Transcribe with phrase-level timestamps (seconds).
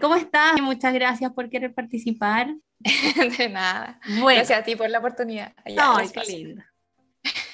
[0.00, 0.60] ¿Cómo estás?
[0.60, 2.54] Muchas gracias por querer participar.
[3.38, 4.00] De nada.
[4.04, 5.54] Gracias a ti por la oportunidad.
[5.64, 6.62] Ay, qué lindo.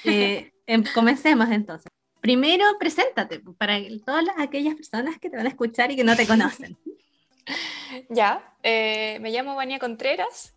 [0.03, 1.91] Eh, em, comencemos entonces.
[2.21, 6.27] Primero, preséntate para todas aquellas personas que te van a escuchar y que no te
[6.27, 6.77] conocen.
[8.09, 10.55] ya, eh, me llamo Vania Contreras,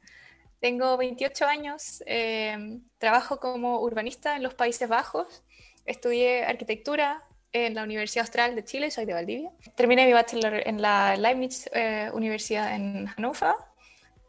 [0.60, 5.44] tengo 28 años, eh, trabajo como urbanista en los Países Bajos,
[5.84, 9.50] estudié arquitectura en la Universidad Austral de Chile, soy de Valdivia.
[9.74, 13.54] Terminé mi bachelor en la Leibniz eh, Universidad en Hannover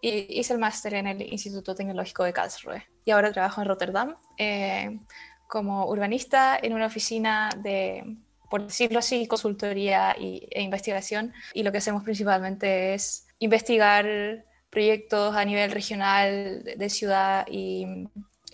[0.01, 2.87] y hice el máster en el Instituto Tecnológico de Karlsruhe.
[3.05, 4.99] Y ahora trabajo en Rotterdam eh,
[5.47, 8.17] como urbanista en una oficina de,
[8.49, 11.33] por decirlo así, consultoría y, e investigación.
[11.53, 17.85] Y lo que hacemos principalmente es investigar proyectos a nivel regional, de ciudad y,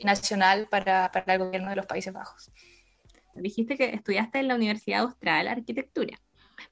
[0.04, 2.52] nacional para, para el gobierno de los Países Bajos
[3.42, 6.20] dijiste que estudiaste en la Universidad Austral Arquitectura.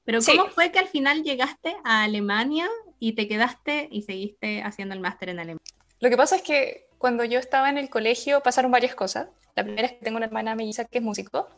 [0.04, 4.94] Pero ¿cómo fue que al final llegaste a Alemania y te quedaste y seguiste haciendo
[4.94, 5.64] el máster en Alemania?
[6.00, 9.28] Lo que pasa es que cuando yo estaba en el colegio pasaron varias cosas.
[9.56, 11.48] La primera es que tengo una hermana melliza que es músico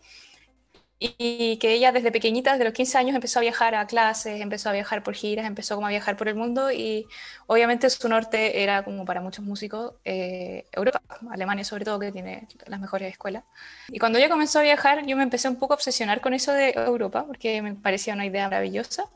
[0.98, 4.70] y que ella desde pequeñita, desde los 15 años, empezó a viajar a clases, empezó
[4.70, 7.06] a viajar por giras, empezó como a viajar por el mundo y
[7.46, 12.48] obviamente su norte era como para muchos músicos eh, Europa, Alemania sobre todo, que tiene
[12.66, 13.44] las mejores escuelas.
[13.88, 16.52] Y cuando ella comenzó a viajar, yo me empecé un poco a obsesionar con eso
[16.52, 19.10] de Europa, porque me parecía una idea maravillosa,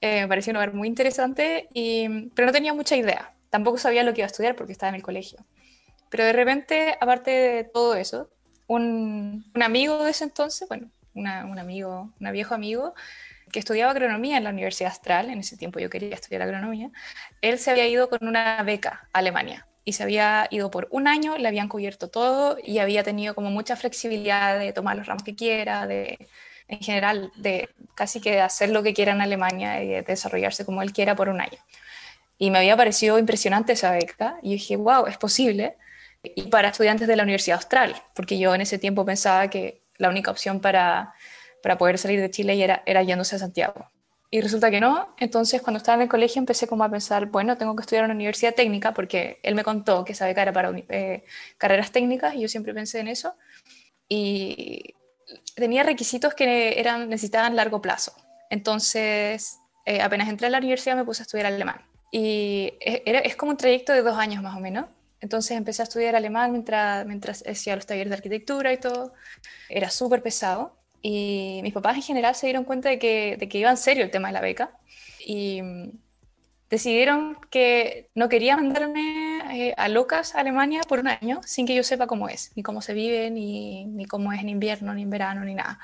[0.00, 4.04] eh, me parecía un lugar muy interesante, y, pero no tenía mucha idea, tampoco sabía
[4.04, 5.44] lo que iba a estudiar porque estaba en el colegio.
[6.08, 8.30] Pero de repente, aparte de todo eso,
[8.66, 12.94] un, amigo de ese entonces, bueno, un amigo, un viejo amigo,
[13.52, 16.90] que estudiaba agronomía en la Universidad Astral, en ese tiempo yo quería estudiar agronomía,
[17.40, 21.06] él se había ido con una beca a Alemania y se había ido por un
[21.06, 25.22] año, le habían cubierto todo y había tenido como mucha flexibilidad de tomar los ramos
[25.22, 26.18] que quiera, de
[26.66, 30.82] en general, de casi que hacer lo que quiera en Alemania y de desarrollarse como
[30.82, 31.58] él quiera por un año.
[32.38, 35.76] Y me había parecido impresionante esa beca y dije, wow, es posible
[36.34, 40.08] y para estudiantes de la Universidad Austral, porque yo en ese tiempo pensaba que la
[40.08, 41.14] única opción para,
[41.62, 43.88] para poder salir de Chile era, era yéndose a Santiago.
[44.30, 47.56] Y resulta que no, entonces cuando estaba en el colegio empecé como a pensar, bueno,
[47.56, 50.52] tengo que estudiar en una universidad técnica, porque él me contó que esa beca era
[50.52, 51.24] para eh,
[51.56, 53.36] carreras técnicas y yo siempre pensé en eso.
[54.08, 54.94] Y
[55.54, 58.12] tenía requisitos que eran, necesitaban largo plazo.
[58.50, 61.80] Entonces, eh, apenas entré a la universidad me puse a estudiar alemán.
[62.10, 64.86] Y era, es como un trayecto de dos años más o menos.
[65.24, 69.14] Entonces empecé a estudiar alemán mientras, hacía los talleres de arquitectura y todo.
[69.70, 70.76] Era súper pesado.
[71.00, 74.04] Y mis papás en general se dieron cuenta de que, de que iba en serio
[74.04, 74.76] el tema de la beca.
[75.24, 75.92] Y mm,
[76.68, 81.74] decidieron que no quería mandarme eh, a locas a Alemania por un año sin que
[81.74, 85.04] yo sepa cómo es, ni cómo se vive, ni, ni cómo es en invierno, ni
[85.04, 85.78] en verano, ni nada.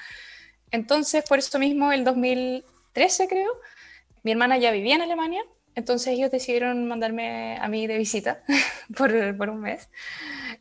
[0.71, 3.53] Entonces, por eso mismo, el 2013 creo,
[4.23, 5.43] mi hermana ya vivía en Alemania
[5.75, 8.43] entonces ellos decidieron mandarme a mí de visita
[8.97, 9.89] por, un mes.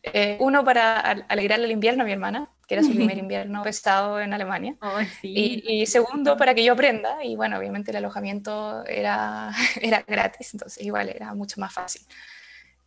[0.03, 4.19] Eh, uno para alegrarle el invierno a mi hermana, que era su primer invierno pesado
[4.22, 4.75] en Alemania.
[5.24, 7.24] y, segundo, para que yo aprenda.
[7.24, 12.02] Y bueno, obviamente el alojamiento era, era gratis, entonces igual era mucho más fácil.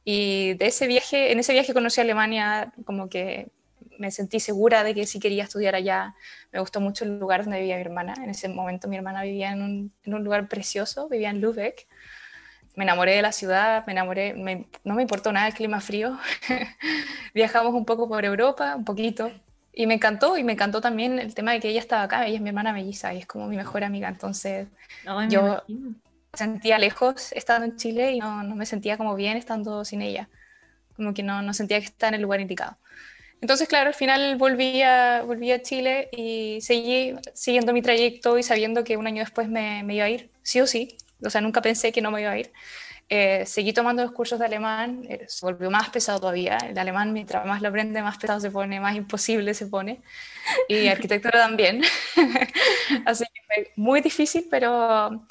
[0.05, 3.49] Y de ese viaje, en ese viaje conocí a Alemania como que
[3.99, 6.15] me sentí segura de que sí quería estudiar allá.
[6.51, 8.15] Me gustó mucho el lugar donde vivía mi hermana.
[8.23, 11.87] En ese momento mi hermana vivía en un, en un lugar precioso, vivía en Lübeck.
[12.75, 14.35] Me enamoré de la ciudad, me enamoré,
[14.85, 16.19] no me importó nada el clima frío.
[17.35, 19.31] Viajamos un poco por Europa, un poquito,
[19.73, 22.37] y me encantó, y me encantó también el tema de que ella estaba acá, ella
[22.37, 24.69] es mi hermana melliza y es como mi mejor amiga, entonces
[25.29, 25.95] yo me
[26.35, 30.29] sentía lejos estando en Chile y no, no, me sentía como bien estando sin ella,
[30.95, 32.77] como que no, no sentía que estaba en el lugar indicado.
[33.41, 38.43] Entonces, claro, al final volví a, volví a Chile y seguí siguiendo mi trayecto y
[38.45, 40.97] sabiendo que un año después me, me iba a ir, sí o sí.
[41.25, 42.53] O sea, nunca pensé que no me iba a ir.
[43.09, 46.57] Eh, seguí tomando los cursos de alemán, eh, se volvió más pesado todavía.
[46.57, 50.01] El alemán, mientras más lo aprende, más pesado se pone, más imposible se pone.
[50.69, 51.83] Y arquitectura también.
[53.07, 55.27] Así que fue muy difícil, pero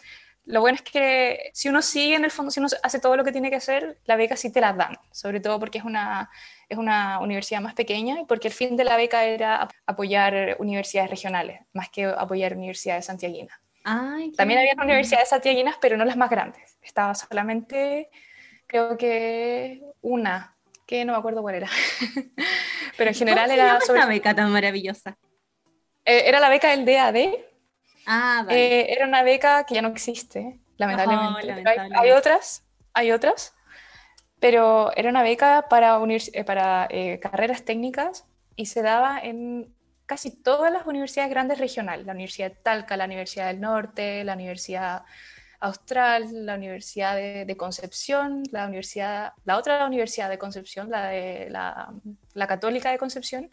[0.46, 3.24] lo bueno es que si uno sigue en el fondo, si uno hace todo lo
[3.24, 4.98] que tiene que hacer, la beca sí te la dan.
[5.12, 6.30] Sobre todo porque es una
[6.72, 11.10] es una universidad más pequeña y porque el fin de la beca era apoyar universidades
[11.10, 13.60] regionales, más que apoyar universidades santiaguinas.
[13.84, 16.78] También había universidades santiaguinas, pero no las más grandes.
[16.82, 18.10] Estaba solamente,
[18.68, 20.56] creo que una,
[20.86, 21.70] que no me acuerdo cuál era.
[22.98, 23.82] pero en general ¿Cómo era...
[23.82, 24.06] sobre...
[24.06, 25.18] beca tan maravillosa?
[26.06, 27.34] Eh, era la beca del DAD.
[28.06, 28.82] Ah, vale.
[28.82, 31.64] Eh, era una beca que ya no existe, lamentablemente.
[31.96, 32.64] hay, otras,
[32.94, 33.54] hay otras
[34.42, 36.90] pero era una beca para, eh, para
[37.22, 38.26] carreras técnicas
[38.56, 39.72] y se daba en
[40.12, 44.34] casi todas las universidades grandes regionales, la Universidad de Talca, la Universidad del Norte, la
[44.34, 45.04] Universidad
[45.62, 51.94] Austral, la Universidad de, Concepción, la, universidad, la otra Universidad de Concepción, la, de, la,
[52.34, 53.50] la Católica de Concepción,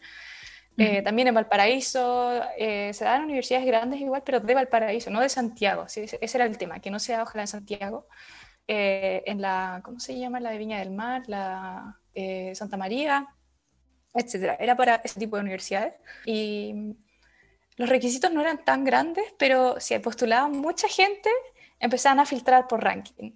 [0.75, 5.29] eh, también en Valparaíso, eh, se dan universidades grandes igual, pero de Valparaíso, no de
[5.29, 8.05] Santiago, ese era el tema, que no sea ojalá en Santiago,
[8.67, 10.41] eh, en la, ¿cómo se llama?
[10.41, 11.95] La de Viña del Mar, la
[12.53, 13.29] Santa María,
[14.13, 14.57] etcétera.
[14.59, 15.93] Era para ese tipo de universidades.
[16.25, 16.95] Y
[17.77, 21.29] los requisitos no eran tan grandes, pero si postulaban mucha gente,
[21.79, 23.31] empezaban a filtrar por ranking.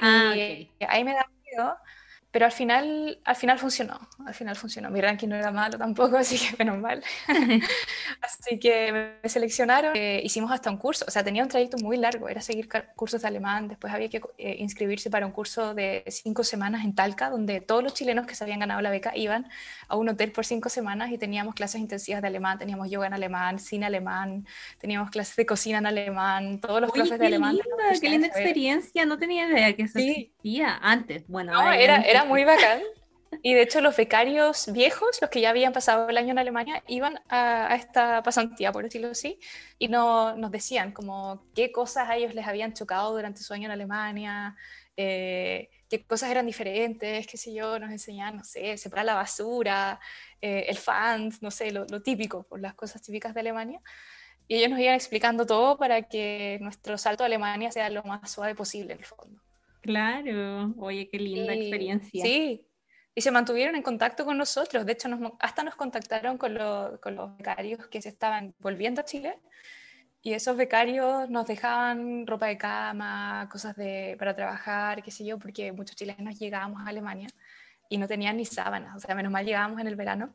[0.00, 1.76] Ah, y ahí me da miedo
[2.36, 4.90] pero al final, al final funcionó, al final funcionó.
[4.90, 7.02] Mi ranking no era malo tampoco, así que menos mal.
[8.20, 11.96] así que me seleccionaron, eh, hicimos hasta un curso, o sea, tenía un trayecto muy
[11.96, 16.04] largo, era seguir cursos de alemán, después había que eh, inscribirse para un curso de
[16.08, 19.48] cinco semanas en Talca, donde todos los chilenos que se habían ganado la beca iban
[19.88, 23.14] a un hotel por cinco semanas y teníamos clases intensivas de alemán, teníamos yoga en
[23.14, 24.46] alemán, cine alemán,
[24.78, 27.58] teníamos clases de cocina en alemán, todos los profes de alemán.
[27.98, 31.26] qué linda experiencia, no tenía idea que eso existía antes.
[31.28, 32.82] Bueno, no, era, era muy bacán.
[33.42, 36.82] Y de hecho los becarios viejos, los que ya habían pasado el año en Alemania,
[36.86, 39.38] iban a, esta pasantía, por decirlo así,
[39.78, 43.66] y no, nos decían como qué cosas a ellos les habían chocado durante su año
[43.66, 44.56] en Alemania,
[44.96, 50.00] eh, qué cosas eran diferentes, qué sé yo, nos enseñaban, no sé, separar la basura,
[50.40, 53.80] eh, el fans, no sé, lo, lo típico, por las cosas típicas de Alemania.
[54.48, 58.30] Y ellos nos iban explicando todo para que nuestro salto a Alemania sea lo más
[58.30, 59.45] suave posible en el fondo.
[59.86, 62.24] Claro, oye, qué linda experiencia.
[62.24, 62.66] Sí,
[63.14, 64.84] y se mantuvieron en contacto con nosotros.
[64.84, 66.58] De hecho, hasta nos contactaron con,
[67.00, 69.38] con, los becarios que se estaban volviendo a Chile.
[70.22, 75.38] Y esos becarios nos dejaban ropa de cama, cosas de, para trabajar, qué sé yo,
[75.38, 77.28] porque muchos chilenos llegábamos a Alemania
[77.88, 78.96] y no tenían ni sábanas.
[78.96, 80.34] O sea, menos mal llegábamos en el verano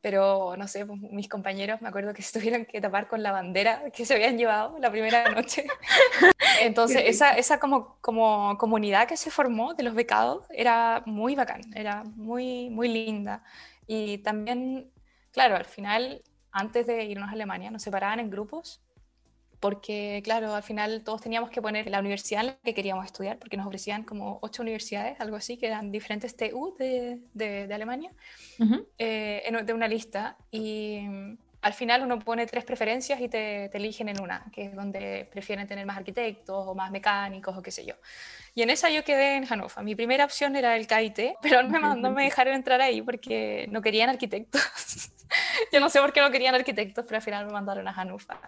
[0.00, 3.32] pero no sé, pues, mis compañeros me acuerdo que se tuvieron que tapar con la
[3.32, 5.66] bandera que se habían llevado la primera noche.
[6.60, 11.62] Entonces, esa, esa como, como comunidad que se formó de los becados era muy bacán,
[11.74, 13.42] era muy, muy linda.
[13.86, 14.90] Y también,
[15.32, 16.22] claro, al final,
[16.52, 18.80] antes de irnos a Alemania, nos separaban en grupos
[19.60, 23.38] porque claro, al final todos teníamos que poner la universidad en la que queríamos estudiar,
[23.38, 28.10] porque nos ofrecían como ocho universidades, algo así, que eran diferentes TU de, de, Alemania,
[28.96, 30.38] eh, de una lista.
[30.50, 31.02] Y
[31.62, 35.28] al final uno pone tres preferencias y te, te, eligen en una, que es donde
[35.30, 37.94] prefieren tener más arquitectos o más mecánicos o qué sé yo.
[38.54, 39.84] Y en esa yo quedé en Hannover.
[39.84, 43.66] Mi primera opción era el KIT, pero no me, no me dejaron entrar ahí porque
[43.70, 44.62] no querían arquitectos.
[45.72, 48.38] yo no sé por qué no querían arquitectos, pero al final me mandaron a Hannover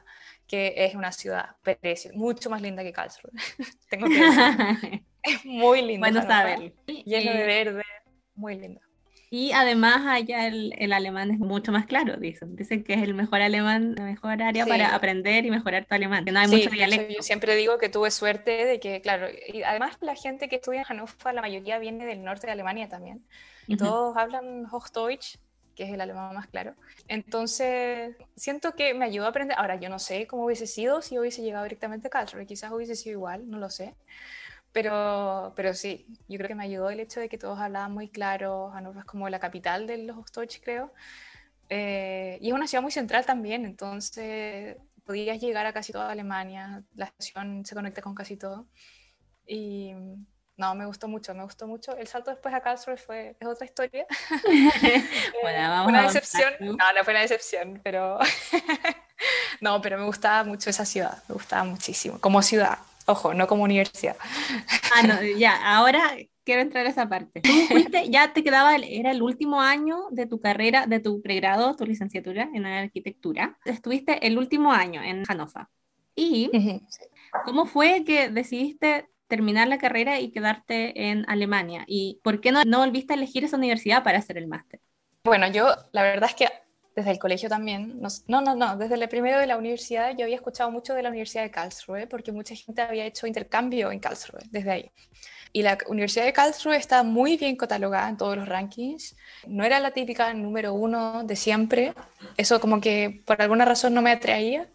[0.46, 3.32] que es una ciudad preciosa, mucho más linda que Karlsruhe.
[3.88, 5.04] Tengo que decir.
[5.22, 6.10] es muy linda.
[6.10, 6.74] Bueno saber.
[6.86, 7.82] Lleno de verde,
[8.34, 8.80] muy linda.
[9.34, 12.54] Y además allá el, el, alemán es mucho más claro, dicen.
[12.54, 16.26] Dicen que es el mejor alemán, la mejor área para aprender y mejorar tu alemán,
[16.26, 17.14] que no hay mucho dialecto.
[17.14, 20.80] Yo siempre digo que tuve suerte de que, claro, y además la gente que estudia
[20.80, 23.24] en Hannover, la mayoría viene del norte de Alemania también.
[23.66, 25.38] Y todos hablan Hochdeutsch,
[25.74, 26.74] que es el alemán más claro.
[27.08, 29.56] Entonces, siento que me ayudó a aprender.
[29.58, 32.96] Ahora, yo no sé cómo hubiese sido si hubiese llegado directamente a Karlsruhe, quizás hubiese
[32.96, 33.94] sido igual, no lo sé.
[34.72, 38.08] Pero, pero sí, yo creo que me ayudó el hecho de que todos hablaban muy
[38.08, 38.70] claro.
[38.70, 40.92] Hannover es como la capital de los Ostdeutsch, creo.
[41.68, 46.82] Eh, y es una ciudad muy central también, entonces podías llegar a casi toda Alemania,
[46.94, 48.66] la estación se conecta con casi todo.
[49.46, 49.94] Y,
[50.56, 51.96] no, me gustó mucho, me gustó mucho.
[51.96, 54.06] El salto después a Karlsruhe fue, es otra historia.
[55.42, 56.52] bueno, vamos una decepción.
[56.60, 58.18] No, no fue una decepción, pero...
[59.60, 62.20] no, pero me gustaba mucho esa ciudad, me gustaba muchísimo.
[62.20, 64.16] Como ciudad, ojo, no como universidad.
[64.94, 67.40] ah, no, ya, ahora quiero entrar a esa parte.
[67.40, 71.76] Tú fuiste, ya te quedaba, era el último año de tu carrera, de tu pregrado,
[71.76, 73.58] tu licenciatura en arquitectura.
[73.64, 75.66] Estuviste el último año en Hannover.
[76.14, 76.50] ¿Y
[77.44, 81.84] cómo fue que decidiste terminar la carrera y quedarte en Alemania?
[81.86, 84.80] ¿Y por qué no, no volviste a elegir esa universidad para hacer el máster?
[85.24, 86.48] Bueno, yo la verdad es que
[86.94, 90.36] desde el colegio también, no, no, no, desde el primero de la universidad yo había
[90.36, 94.42] escuchado mucho de la Universidad de Karlsruhe porque mucha gente había hecho intercambio en Karlsruhe
[94.50, 94.90] desde ahí.
[95.54, 99.14] Y la Universidad de Karlsruhe está muy bien catalogada en todos los rankings.
[99.46, 101.92] No era la típica número uno de siempre.
[102.38, 104.66] Eso como que por alguna razón no me atraía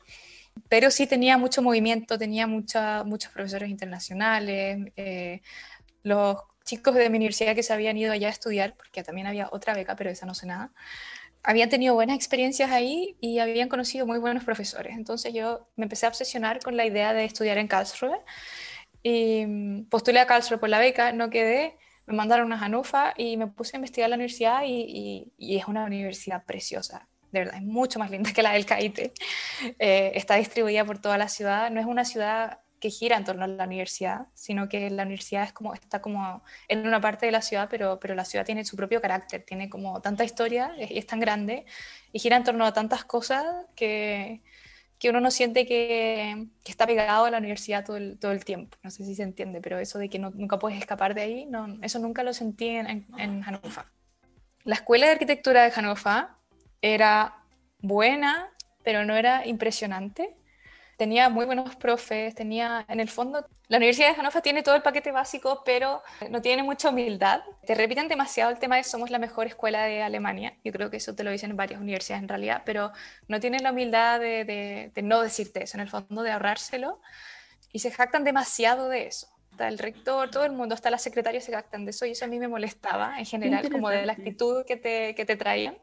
[0.70, 5.42] pero sí tenía mucho movimiento, tenía mucha, muchos profesores internacionales, eh,
[6.04, 9.50] los chicos de mi universidad que se habían ido allá a estudiar, porque también había
[9.52, 10.72] otra beca, pero esa no sé nada,
[11.48, 14.96] habían tenido buenas experiencias ahí y habían conocido muy buenos profesores.
[14.96, 18.20] Entonces yo me empecé a obsesionar con la idea de estudiar en Karlsruhe
[19.02, 23.38] y mm, postulé a Karlsruhe por la beca, no quedé, me mandaron a Hannover y
[23.38, 28.00] me puse a investigar la universidad y es una universidad preciosa de verdad, es mucho
[28.00, 29.14] más linda que la del CAITE.
[29.80, 31.70] Eh, está distribuida por toda la ciudad.
[31.72, 35.44] No es una ciudad que gira en torno a la universidad, sino que la universidad
[35.44, 38.66] es como, está como en una parte de la ciudad, pero, pero la ciudad tiene
[38.66, 41.66] su propio carácter, tiene como tanta historia y es tan grande
[42.12, 44.42] y gira en torno a tantas cosas que,
[45.00, 48.78] que uno no siente que, está pegado a la universidad todo el, todo el, tiempo.
[48.84, 51.46] No sé si se entiende, pero eso de que no, nunca puedes escapar de ahí,
[51.46, 53.86] no, eso nunca lo sentí en, en, Hannover.
[54.64, 56.28] La escuela de arquitectura de Hannover
[56.82, 57.44] era
[57.80, 58.52] buena,
[58.84, 60.36] pero no era impresionante
[60.98, 64.82] tenía muy buenos profes, tenía, en el fondo, la Universidad de Hannover tiene todo el
[64.82, 67.42] paquete básico, pero no tiene mucha humildad.
[67.66, 70.58] Te repiten demasiado el tema de somos la mejor escuela de Alemania.
[70.64, 72.92] Yo creo que eso te lo dicen en varias universidades en realidad, pero
[73.28, 77.00] no tienen la humildad de, de, no decirte eso, en el fondo, de ahorrárselo.
[77.72, 79.28] Y se jactan demasiado de eso.
[79.52, 82.26] Hasta el rector, todo el mundo, hasta las secretarias se jactan de eso y eso
[82.26, 85.78] a mí me molestaba en general, como de la actitud que te, que te traían.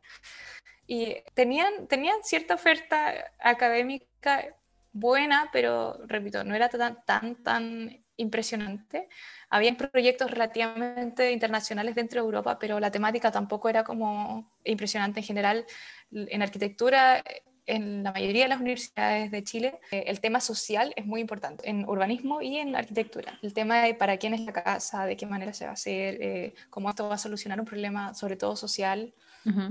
[0.87, 4.55] Y tenían, tenían cierta oferta académica
[4.95, 9.09] buena, pero repito, no era tan, tan, tan impresionante.
[9.51, 15.27] Había proyectos relativamente internacionales dentro de Europa, pero la temática tampoco era como impresionante en
[15.27, 15.67] general.
[16.13, 17.23] En arquitectura,
[17.67, 21.69] en la mayoría de las universidades de Chile, eh, el tema social es muy importante,
[21.69, 23.39] en urbanismo y en arquitectura.
[23.43, 26.19] El tema de para quién es la casa, de qué manera se va a hacer,
[26.21, 29.13] eh, cómo esto va a solucionar un problema, sobre todo social,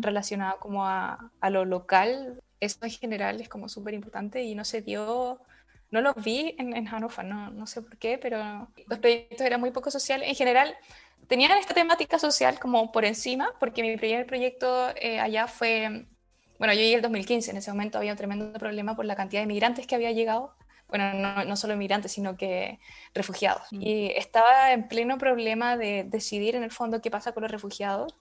[0.02, 4.66] relacionado como a, a, lo local, eso en general es como súper importante y no
[4.66, 5.40] se dio,
[5.92, 9.60] no lo vi en, en Hannover, no, no sé por qué, pero los proyectos eran
[9.60, 10.28] muy poco sociales.
[10.28, 10.76] En general,
[11.28, 16.06] tenían esta temática social como por encima, porque mi primer proyecto eh, allá fue,
[16.60, 19.42] bueno, yo llegué el 2015, en ese momento había un tremendo problema por la cantidad
[19.42, 20.54] de migrantes que había llegado.
[20.88, 22.80] Bueno, no, no solo migrantes, sino que
[23.16, 23.64] refugiados.
[23.72, 23.82] Mm.
[23.82, 28.14] Y estaba en pleno problema de decidir en el fondo qué pasa con los refugiados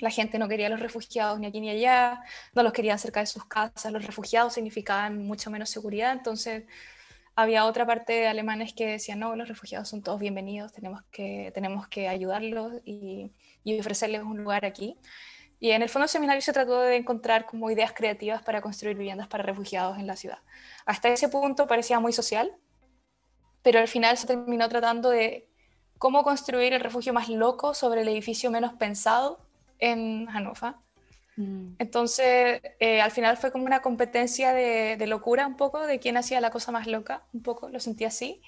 [0.00, 2.22] la gente no quería a los refugiados ni aquí ni allá,
[2.54, 6.64] no los quería cerca de sus casas, los refugiados significaban mucho menos seguridad, entonces
[7.36, 11.50] había otra parte de alemanes que decían, no, los refugiados son todos bienvenidos, tenemos que,
[11.54, 13.32] tenemos que ayudarlos y,
[13.78, 14.96] ofrecerles un lugar aquí.
[15.60, 19.28] Y en el fondo seminario se trató de encontrar como ideas creativas para construir viviendas
[19.28, 20.38] para refugiados en la ciudad.
[20.86, 22.52] Hasta ese punto parecía muy social,
[23.62, 25.48] pero al final se terminó tratando de
[25.98, 29.49] cómo construir el refugio más loco sobre el edificio menos pensado
[29.80, 30.74] en Hannover.
[31.36, 31.74] Mm.
[31.78, 36.40] Entonces, eh, al final fue como una competencia de, locura un poco, de quién hacía
[36.40, 38.42] la cosa más loca, un poco, lo sentí así.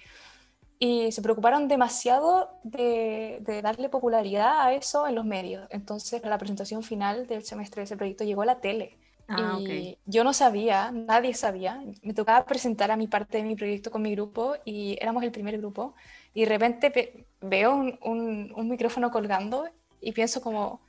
[0.78, 5.66] Y se preocuparon demasiado de, darle popularidad a eso en los medios.
[5.70, 8.98] Entonces, la presentación final del semestre de ese proyecto llegó a la tele.
[9.28, 11.80] Ah, y yo no sabía, nadie sabía.
[12.02, 15.30] Me tocaba presentar a mi parte de mi proyecto con mi grupo y éramos el
[15.30, 15.94] primer grupo.
[16.34, 19.68] Y de repente veo un, un micrófono colgando
[20.00, 20.80] y pienso como,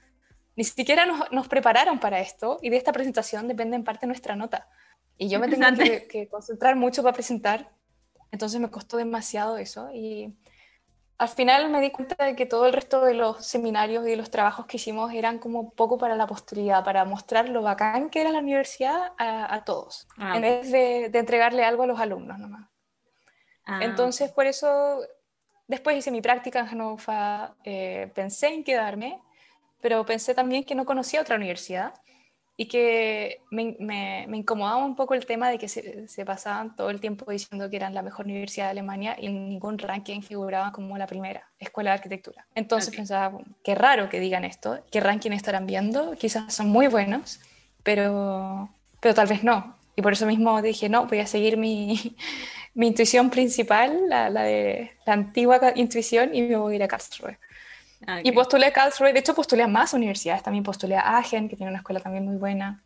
[0.55, 4.67] ni siquiera nos, prepararon para esto y de esta presentación depende en parte nuestra nota.
[5.17, 5.65] Y yo me tengo
[6.09, 7.71] que, concentrar mucho para presentar,
[8.31, 10.35] entonces me costó demasiado eso y
[11.17, 14.17] al final me di cuenta de que todo el resto de los seminarios y de
[14.17, 18.21] los trabajos que hicimos eran como poco para la posteridad, para mostrar lo bacán que
[18.21, 22.67] era la universidad a, todos, ah, en vez de, entregarle algo a los alumnos nomás.
[23.65, 24.99] Ah, entonces por eso
[25.67, 29.21] después hice mi práctica en Hannover, eh, pensé en quedarme
[29.83, 31.93] pero pensé también que no conocía otra universidad
[32.55, 36.89] y que me, me, incomodaba un poco el tema de que se, se, pasaban todo
[36.89, 40.71] el tiempo diciendo que eran la mejor universidad de Alemania y en ningún ranking figuraba
[40.71, 42.47] como la primera escuela de arquitectura.
[42.55, 47.41] Entonces pensaba, qué raro que digan esto, qué ranking estarán viendo, quizás son muy buenos,
[47.83, 48.69] pero,
[49.01, 49.75] pero tal vez no.
[49.97, 52.15] Y por eso mismo dije, no, voy a seguir mi,
[52.73, 56.87] mi intuición principal, la, la, de la antigua intuición, y me voy a ir a
[56.87, 57.37] Karlsruhe.
[58.07, 60.63] Ah, y postulé a Karlsruhe, de hecho postulé a más universidades, también.
[60.63, 62.83] Postulé a Aachen, que tiene una escuela también muy buena.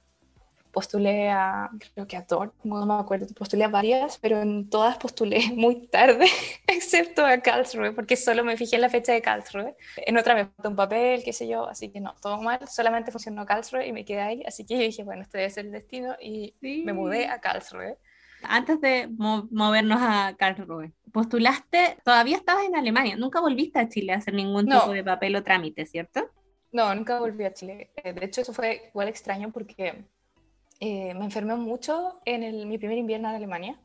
[0.71, 4.97] Postulé a, creo que a Dortmund, no me acuerdo, postulé a varias, pero en todas
[4.97, 6.27] postulé muy tarde,
[6.67, 9.75] excepto a Karlsruhe, porque solo me fijé en la fecha de Karlsruhe.
[9.97, 13.12] En otra me faltó un papel, qué sé yo, así que no, todo mal, solamente
[13.12, 15.71] funcionó Karlsruhe y me quedé ahí, así que yo dije, bueno, este debe ser el
[15.71, 17.97] destino y me mudé a Karlsruhe
[18.44, 24.17] antes de movernos a Karlsruhe, postulaste, todavía estabas en Alemania, nunca volviste a Chile a
[24.17, 26.29] hacer ningún tipo de papel o trámite, ¿cierto?
[26.72, 27.91] No, nunca volví a Chile.
[27.96, 30.06] Eh, de hecho, eso fue igual extraño porque
[30.79, 33.79] eh, me enfermé mucho en mi primer invierno en Alemania,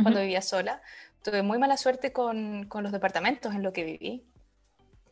[0.00, 0.80] cuando vivía sola.
[1.22, 4.24] Tuve muy mala suerte con, con, los departamentos en los que viví.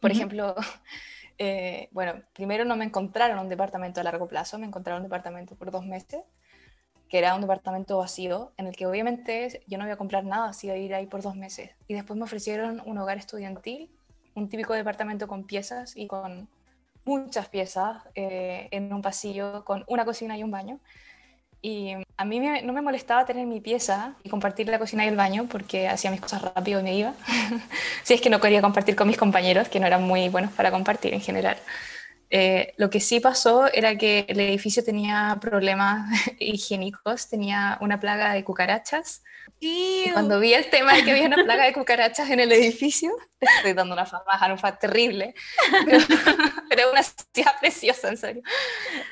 [0.01, 0.55] Por ejemplo,
[1.39, 5.57] eh, bueno, primero no me encontraron un departamento a largo plazo, me encontraron un departamento
[5.57, 6.21] por dos meses
[7.09, 10.49] que era un departamento vacío, en el que obviamente yo no iba a comprar nada,
[10.49, 11.71] así iba a ir ahí por dos meses.
[11.89, 13.91] Y después me ofrecieron un hogar estudiantil,
[14.35, 16.49] un típico departamento con piezas y con
[17.05, 20.81] muchas piezas eh, en un pasillo con una cocina y un baño.
[21.63, 25.17] Y a mí no me molestaba tener mi pieza y compartir la cocina y el
[25.17, 27.15] baño porque hacía mis cosas rápido y me iba.
[28.03, 30.71] si es que no quería compartir con mis compañeros, que no eran muy buenos para
[30.71, 31.57] compartir en general.
[32.31, 36.09] Eh, lo que sí pasó era que el edificio tenía problemas
[36.41, 39.23] higiénicos, tenía una plaga de cucarachas.
[39.61, 43.11] Y cuando vi el tema de que había una plaga de cucarachas en el edificio,
[43.41, 44.07] estoy dando una
[44.57, 45.35] fat terrible,
[45.85, 45.99] pero,
[46.69, 48.43] pero una ciudad preciosa, en serio.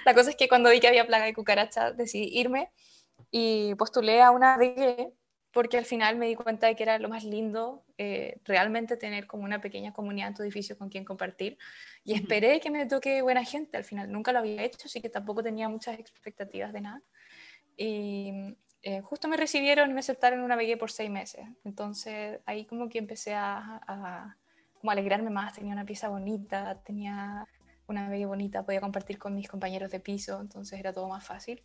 [0.04, 2.70] La cosa es que cuando vi que había plaga de cucarachas, decidí irme
[3.30, 5.12] y postulé a una DG
[5.54, 9.26] porque al final me di cuenta de que era lo más lindo eh, realmente tener
[9.28, 11.56] como una pequeña comunidad en tu edificio con quien compartir.
[12.02, 13.76] Y esperé que me toque buena gente.
[13.76, 17.02] Al final nunca lo había hecho, así que tampoco tenía muchas expectativas de nada.
[17.76, 21.46] Y eh, justo me recibieron y me aceptaron una BG por seis meses.
[21.64, 24.36] Entonces ahí como que empecé a, a
[24.80, 25.54] como alegrarme más.
[25.54, 27.46] Tenía una pieza bonita, tenía
[27.86, 31.62] una BG bonita, podía compartir con mis compañeros de piso, entonces era todo más fácil.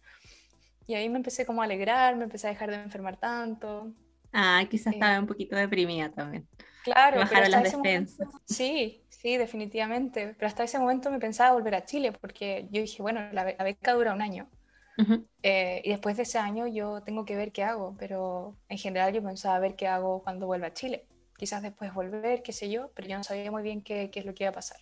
[0.89, 3.93] Y ahí me empecé como a alegrar, me empecé a dejar de enfermar tanto.
[4.33, 6.47] Ah, quizás estaba eh, un poquito deprimida también.
[6.83, 7.19] Claro.
[7.19, 8.27] Bajaron las defensas.
[8.45, 10.33] sí, sí, definitivamente.
[10.33, 13.93] Pero hasta ese momento me pensaba volver a Chile porque yo dije, bueno, la, beca
[13.93, 14.49] dura un año.
[15.43, 19.13] Eh, y después de ese año yo tengo que ver qué hago, pero en general
[19.13, 21.05] yo pensaba ver qué hago cuando vuelva a Chile.
[21.37, 24.25] Quizás después volver, qué sé yo, pero yo no sabía muy bien qué, qué es
[24.25, 24.79] lo que iba a pasar.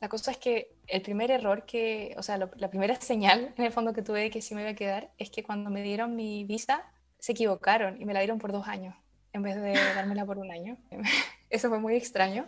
[0.00, 3.72] La cosa es que el primer error que, o sea, la primera señal en el
[3.72, 6.16] fondo que tuve de que sí me iba a quedar es que cuando me dieron
[6.16, 6.84] mi visa
[7.18, 8.94] se equivocaron y me la dieron por dos años
[9.32, 10.76] en vez de dármela por un año.
[11.50, 12.46] Eso fue muy extraño.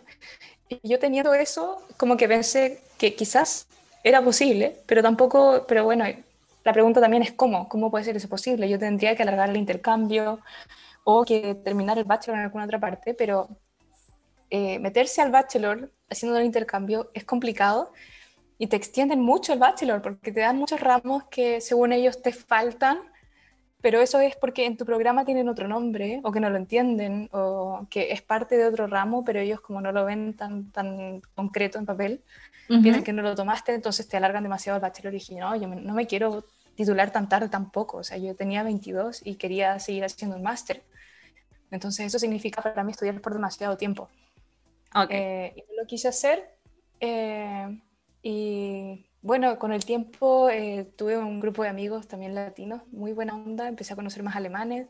[0.69, 3.67] Y yo teniendo eso, como que pensé que quizás
[4.01, 6.05] era posible, pero tampoco, pero bueno,
[6.63, 8.69] la pregunta también es cómo, cómo puede ser eso posible.
[8.69, 10.39] Yo tendría que alargar el intercambio
[11.03, 13.49] o que terminar el bachelor en alguna otra parte, pero
[14.49, 17.91] eh, meterse al bachelor haciendo el intercambio es complicado
[18.57, 22.31] y te extienden mucho el bachelor porque te dan muchos ramos que según ellos te
[22.31, 22.99] faltan,
[23.81, 27.29] pero eso es porque en tu programa tienen otro nombre o que no lo entienden
[27.33, 31.21] o que es parte de otro ramo, pero ellos como no lo ven tan, tan
[31.35, 32.23] concreto en papel,
[32.67, 35.67] piensan que no lo tomaste, entonces te alargan demasiado el bachelor y dije, no, yo
[35.67, 40.05] no me quiero titular tan tarde tampoco, o sea, yo tenía 22 y quería seguir
[40.05, 40.81] haciendo un máster.
[41.71, 44.09] Entonces eso significa para mí estudiar por demasiado tiempo.
[45.09, 46.57] Eh, y lo quise hacer.
[46.99, 47.81] Eh,
[48.21, 53.35] y bueno, con el tiempo eh, tuve un grupo de amigos también latinos, muy buena
[53.35, 53.67] onda.
[53.67, 54.87] Empecé a conocer más alemanes.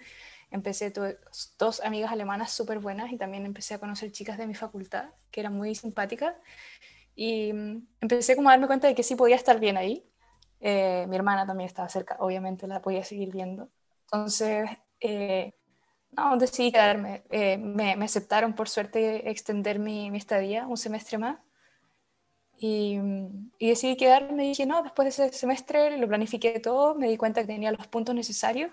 [0.51, 1.17] Empecé, tuve
[1.57, 5.39] dos amigas alemanas súper buenas y también empecé a conocer chicas de mi facultad que
[5.39, 6.35] eran muy simpáticas.
[7.15, 10.05] Y mm, empecé como a darme cuenta de que sí podía estar bien ahí.
[10.61, 13.69] mi hermana también estaba cerca, obviamente la podía seguir viendo.
[14.05, 14.69] Entonces,
[16.15, 17.23] no, decidí quedarme.
[17.29, 21.37] Eh, me, me, aceptaron por suerte extender mi, mi, estadía un semestre más.
[22.57, 22.99] Y,
[23.59, 27.17] y, decidí quedarme y dije, no, después de ese semestre lo planifiqué todo, me di
[27.17, 28.71] cuenta que tenía los puntos necesarios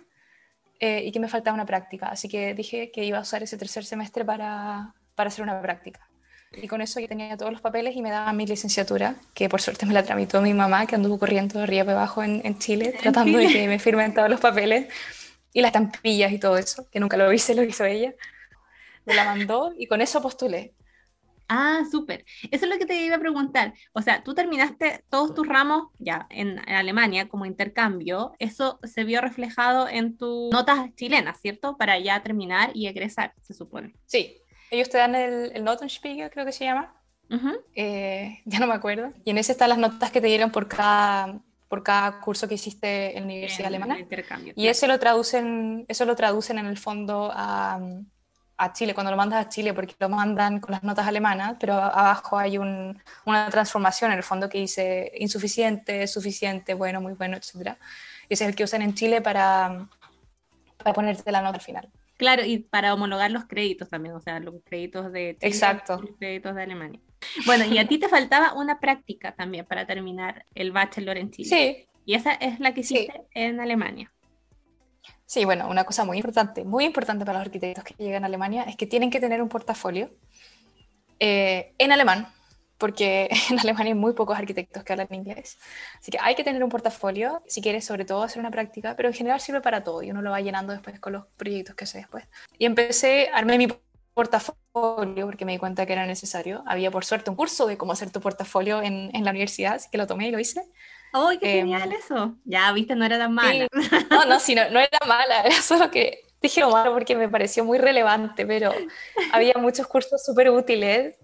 [0.79, 2.07] eh, y que me faltaba una práctica.
[2.07, 6.07] Así que dije que iba a usar ese tercer semestre para, para hacer una práctica.
[6.53, 9.61] Y con eso yo tenía todos los papeles y me daba mi licenciatura, que por
[9.61, 12.59] suerte me la tramitó mi mamá, que anduvo corriendo de arriba y abajo en, en
[12.59, 14.89] Chile, tratando de que me firmen todos los papeles
[15.53, 18.15] y las estampillas y todo eso, que nunca lo hice, lo hizo ella.
[19.07, 20.75] Me la mandó y con eso postulé.
[21.53, 22.25] Ah, súper.
[22.53, 23.75] Eso es lo que te iba a preguntar.
[23.93, 28.35] O sea, tú terminaste todos tus ramos ya en, Alemania como intercambio.
[28.39, 31.77] Eso se vio reflejado en tus notas chilenas, ¿cierto?
[31.77, 33.95] Para ya terminar y egresar, se supone.
[34.07, 34.37] Sí.
[34.71, 36.95] Ellos te dan el, el Notenspiegel, creo que se llama.
[37.75, 39.13] Eh, ya no me acuerdo.
[39.25, 42.57] Y en ese están las notas que te dieron por cada, por cada curso que
[42.57, 43.97] hiciste en la Universidad Alemana.
[44.57, 47.79] y eso, lo traducen, eso lo traducen en el fondo a,
[48.57, 51.75] a, Chile, cuando lo mandas a Chile, porque lo mandan con las notas alemanas, pero
[51.75, 57.37] abajo hay un, una transformación en el fondo que dice insuficiente, suficiente, bueno, muy bueno,
[57.37, 57.77] etc.
[58.29, 59.89] Y ese es el que usan en Chile para,
[60.77, 61.89] para ponerte la nota al final.
[62.21, 66.03] Claro, y para homologar los créditos también, o sea, los créditos de Chile Exacto.
[66.03, 67.01] los créditos de Alemania.
[67.47, 71.49] Bueno, y a ti te faltaba una práctica también para terminar el bachelor en Chile.
[71.49, 71.89] Sí.
[72.05, 74.13] Y esa es la que hiciste en Alemania.
[75.25, 78.65] Sí, bueno, una cosa muy importante, muy importante para los arquitectos que llegan a Alemania
[78.65, 80.11] es que tienen que tener un portafolio
[81.21, 82.29] eh, en alemán,
[82.81, 85.59] porque en Alemania hay muy pocos arquitectos que hablan inglés.
[86.01, 89.09] Así que hay que tener un portafolio, si quieres sobre todo hacer una práctica, pero
[89.09, 91.85] en general sirve para todo y uno lo va llenando después con los proyectos que
[91.85, 92.25] hace después.
[92.59, 93.69] Y empecé, armé mi
[94.15, 94.57] portafolio
[95.27, 96.65] porque me di cuenta que era necesario.
[96.67, 99.89] Había por suerte un curso de cómo hacer tu portafolio en, en la universidad, así
[99.93, 100.63] que lo tomé y lo hice.
[101.13, 102.37] ¡Ay, qué em, genial eso!
[102.45, 103.67] Ya, viste, no era tan mala.
[104.11, 107.29] no, no, sí, no, no era mala, era solo que dije lo malo porque me
[107.29, 108.73] pareció muy relevante, pero
[109.33, 111.17] había muchos cursos súper útiles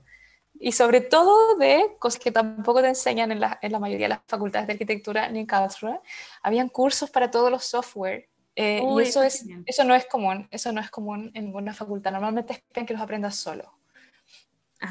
[0.61, 4.11] y sobre todo de cosas que tampoco te enseñan en la, en la mayoría de
[4.11, 6.01] las facultades de arquitectura ni en Karlsruhe,
[6.42, 8.29] habían cursos para todos los software.
[8.55, 12.11] Eh, y eso, es, eso no es común, eso no es común en ninguna facultad.
[12.12, 13.77] Normalmente esperan que los aprendas solo.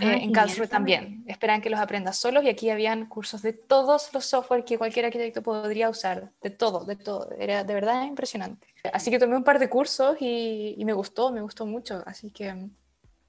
[0.02, 4.12] Eh, en Karlsruhe también, esperan que los aprendas solos y aquí habían cursos de todos
[4.14, 7.30] los software que cualquier arquitecto podría usar, de todo, de todo.
[7.38, 8.68] Era de verdad impresionante.
[8.92, 12.04] Así que tomé un par de cursos y, y me gustó, me gustó mucho.
[12.06, 12.70] Así que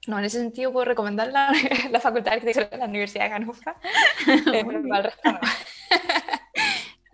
[0.07, 1.51] no, en ese sentido puedo recomendar la,
[1.91, 3.75] la Facultad de Arquitectura de la Universidad de Hannover.
[4.53, 4.63] Eh,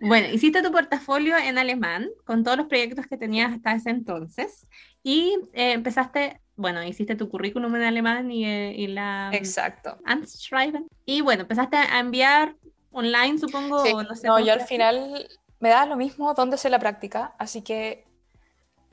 [0.00, 4.66] bueno, hiciste tu portafolio en alemán con todos los proyectos que tenías hasta ese entonces
[5.02, 9.30] y eh, empezaste, bueno, hiciste tu currículum en alemán y, eh, y la...
[9.32, 9.98] Exacto.
[10.04, 10.86] Anschreiben.
[11.04, 12.54] Y bueno, empezaste a enviar
[12.92, 13.84] online, supongo.
[13.84, 15.28] Sí, no, sé no yo al final
[15.60, 18.04] me da lo mismo dónde hacer la práctica, así que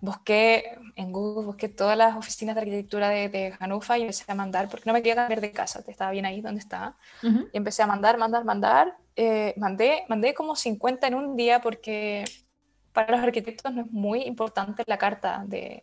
[0.01, 4.35] busqué en Google, busqué todas las oficinas de arquitectura de, de Hannover y empecé a
[4.35, 6.97] mandar, porque no me quería cambiar de casa, estaba bien ahí donde estaba.
[7.23, 8.97] Y empecé a mandar, mandar, mandar.
[9.15, 12.25] Eh, mandé, mandé como 50 en un día porque
[12.93, 15.81] para los arquitectos no es muy importante la carta de,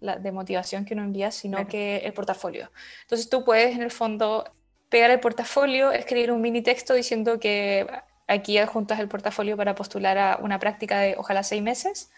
[0.00, 2.70] la, de motivación que uno envía, sino que el portafolio.
[3.02, 4.44] Entonces tú puedes en el fondo
[4.90, 7.86] pegar el portafolio, escribir un mini texto diciendo que
[8.26, 12.10] aquí adjuntas el portafolio para postular a una práctica de ojalá seis meses.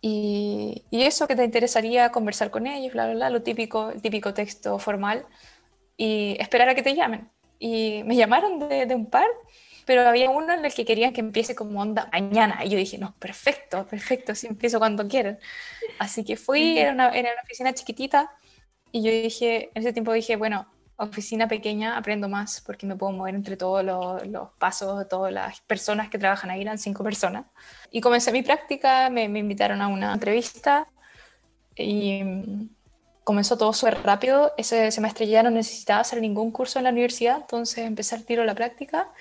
[0.00, 4.34] Y, eso que te interesaría conversar con ellos, bla, bla, bla, lo típico, el típico
[4.34, 5.26] texto formal,
[5.96, 7.30] y esperar a que te llamen.
[7.58, 9.26] Y me llamaron de, de, un par,
[9.84, 12.64] pero había uno en el que querían que empiece como onda mañana.
[12.64, 15.38] Y yo dije, no, perfecto, perfecto, si empiezo cuando quieran.
[15.98, 18.30] Así que fui, era una, era una oficina chiquitita,
[18.92, 20.66] y yo dije, en ese tiempo dije, bueno,
[21.00, 25.60] oficina pequeña aprendo más porque me puedo mover entre todos los, los pasos todas las
[25.62, 27.46] personas que trabajan ahí, eran cinco personas.
[27.90, 30.88] Y comencé mi práctica, me, me invitaron a una entrevista
[31.74, 32.68] y mm,
[33.24, 34.52] comenzó todo súper rápido.
[34.56, 38.44] Ese semestre ya no necesitaba hacer ningún curso en la universidad, entonces empecé al tiro
[38.44, 39.12] la práctica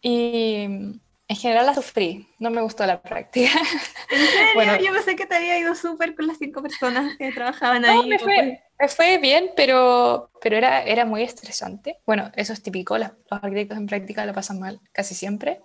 [0.00, 1.00] y mm,
[1.32, 3.52] en general la sufrí, no me gustó la práctica.
[4.10, 4.50] ¿En serio?
[4.54, 8.06] Bueno, yo pensé que te había ido súper con las cinco personas que trabajaban ahí.
[8.06, 11.96] Me fue, me fue, bien, pero, pero era, era muy estresante.
[12.04, 15.62] Bueno, eso es típico, los, los arquitectos en práctica lo pasan mal casi siempre.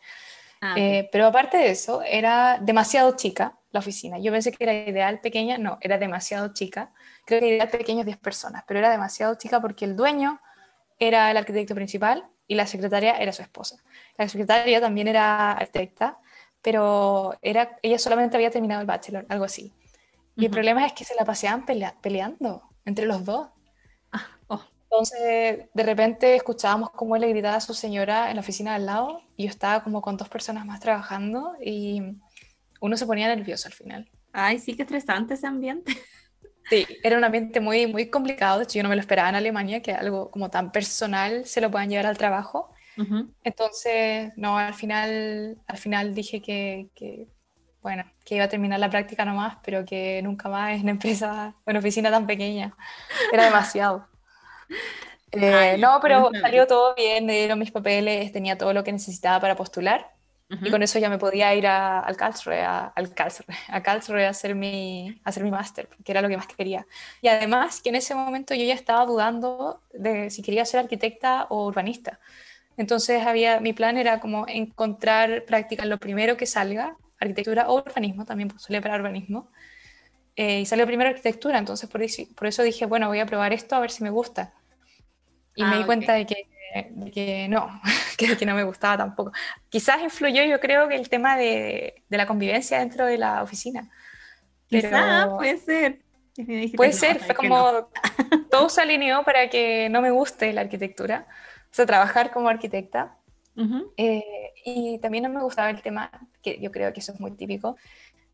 [0.62, 4.19] Ah, eh, pero aparte de eso, era demasiado chica la oficina.
[4.19, 6.93] Yo pensé que era ideal pequeña, no, era demasiado chica.
[7.25, 10.39] Creo que ideal pequeño 10 personas, pero era demasiado chica porque el dueño
[10.97, 13.78] era el arquitecto principal y la secretaria era su esposa.
[14.18, 16.20] La secretaria también era arquitecta,
[16.62, 19.74] pero era, ella solamente había terminado el bachelor, algo así.
[20.36, 23.50] Y el problema es que se la paseaban peleando entre los dos.
[24.12, 24.62] Ah, oh.
[24.84, 28.86] Entonces, de repente escuchábamos cómo él le gritaba a su señora en la oficina al
[28.86, 32.02] lado y yo estaba como con dos personas más trabajando y
[32.80, 34.10] uno se ponía nervioso al final.
[34.32, 35.94] Ay, sí, qué estresante ese ambiente.
[36.69, 38.58] Sí, era un ambiente muy, muy complicado.
[38.58, 41.62] De hecho, yo no me lo esperaba en Alemania, que algo como tan personal se
[41.62, 42.73] lo puedan llevar al trabajo.
[43.43, 47.27] Entonces, no, al final, al final dije que, que,
[47.82, 51.56] bueno, que iba a terminar la práctica nomás, pero que nunca más en una empresa,
[51.65, 52.75] una oficina tan pequeña.
[53.32, 54.08] Era demasiado.
[55.30, 59.41] Eh, no, pero salió todo bien, me dieron mis papeles, tenía todo lo que necesitaba
[59.41, 60.16] para postular.
[60.50, 64.56] Y con eso ya me podía ir a, al Karlsruhe, a, al a a hacer
[64.56, 66.88] mi, a hacer mi máster, que era lo que más quería.
[67.22, 71.46] Y además que en ese momento yo ya estaba dudando de si quería ser arquitecta
[71.50, 72.20] o urbanista.
[72.78, 77.76] Entonces había, mi plan era como encontrar práctica en lo primero que salga, arquitectura o
[77.78, 79.50] urbanismo, también postulé para urbanismo.
[80.36, 83.54] Eh, y salió primero arquitectura, entonces por eso, por eso dije, bueno, voy a probar
[83.54, 84.54] esto a ver si me gusta.
[85.56, 86.36] Y ah, me di cuenta de que
[86.92, 87.82] de que no,
[88.18, 89.32] que, que, no me gustaba tampoco.
[89.70, 93.90] Quizás influyó, yo creo, que el tema de, de la convivencia dentro de la oficina.
[94.68, 96.00] Quizás, puede ser.
[96.76, 97.90] Puede ser, fue como
[98.52, 101.26] todo se alineó para que no me guste la arquitectura,
[101.72, 103.18] o sea, trabajar como arquitecta.
[103.98, 104.24] eh,
[104.63, 106.12] y también no me gustaba el tema,
[106.44, 107.76] que yo creo que eso es muy típico,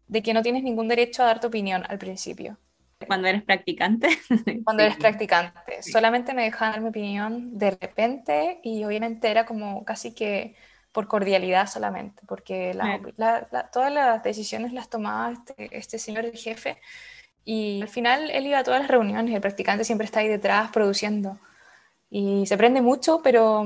[0.07, 2.57] de que no tienes ningún derecho a dar tu opinión al principio.
[3.07, 4.09] Cuando eres practicante.
[4.63, 5.81] Cuando eres practicante.
[5.81, 10.55] Solamente me dejaban dar mi opinión de repente y obviamente era como casi que
[10.91, 16.37] por cordialidad solamente, porque la, la, todas las decisiones las tomaba este, este señor el
[16.37, 16.77] jefe
[17.45, 20.27] y al final él iba a todas las reuniones y el practicante siempre está ahí
[20.27, 21.37] detrás produciendo.
[22.09, 23.65] Y se aprende mucho, pero,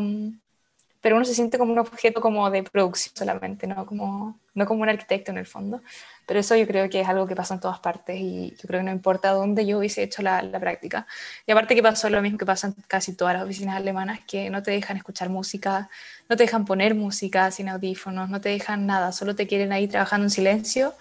[1.07, 4.81] pero uno se siente como un objeto como de producción solamente, no como, no como
[4.81, 5.81] un arquitecto en el fondo.
[6.25, 8.81] Pero eso yo creo que es algo que pasa en todas partes y yo creo
[8.81, 11.07] que no importa dónde yo hubiese hecho la, la práctica.
[11.45, 14.49] Y aparte que pasó lo mismo que pasa en casi todas las oficinas alemanas, que
[14.49, 15.89] no te dejan escuchar música,
[16.27, 19.87] no te dejan poner música sin audífonos, no te dejan nada, solo te quieren ahí
[19.87, 20.93] trabajando en silencio,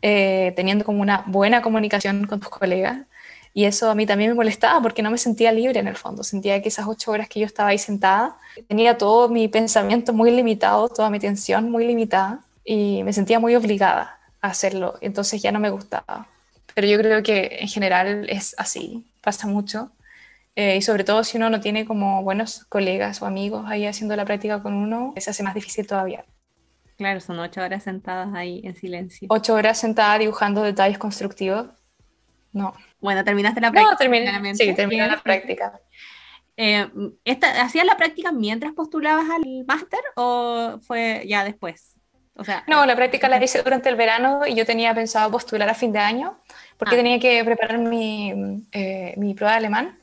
[0.00, 2.96] eh, teniendo como una buena comunicación con tus colegas.
[3.56, 6.24] Y eso a mí también me molestaba porque no me sentía libre en el fondo.
[6.24, 8.36] Sentía que esas ocho horas que yo estaba ahí sentada,
[8.66, 13.54] tenía todo mi pensamiento muy limitado, toda mi tensión muy limitada y me sentía muy
[13.54, 14.98] obligada a hacerlo.
[15.00, 16.26] Entonces ya no me gustaba.
[16.74, 19.92] Pero yo creo que en general es así, pasa mucho.
[20.56, 24.16] Eh, y sobre todo si uno no tiene como buenos colegas o amigos ahí haciendo
[24.16, 26.24] la práctica con uno, se hace más difícil todavía.
[26.96, 29.26] Claro, son ocho horas sentadas ahí en silencio.
[29.30, 31.68] Ocho horas sentada dibujando detalles constructivos.
[32.52, 32.72] No.
[33.04, 33.92] Bueno, terminaste la práctica.
[33.92, 34.54] No, terminé.
[34.54, 35.78] Sí, terminé la práctica.
[36.56, 36.88] Eh,
[37.60, 42.00] ¿Hacías la práctica mientras postulabas al máster o fue ya después?
[42.34, 45.68] O sea, no, la práctica la hice durante el verano y yo tenía pensado postular
[45.68, 46.40] a fin de año
[46.78, 46.98] porque ah.
[46.98, 49.98] tenía que preparar mi, eh, mi prueba de alemán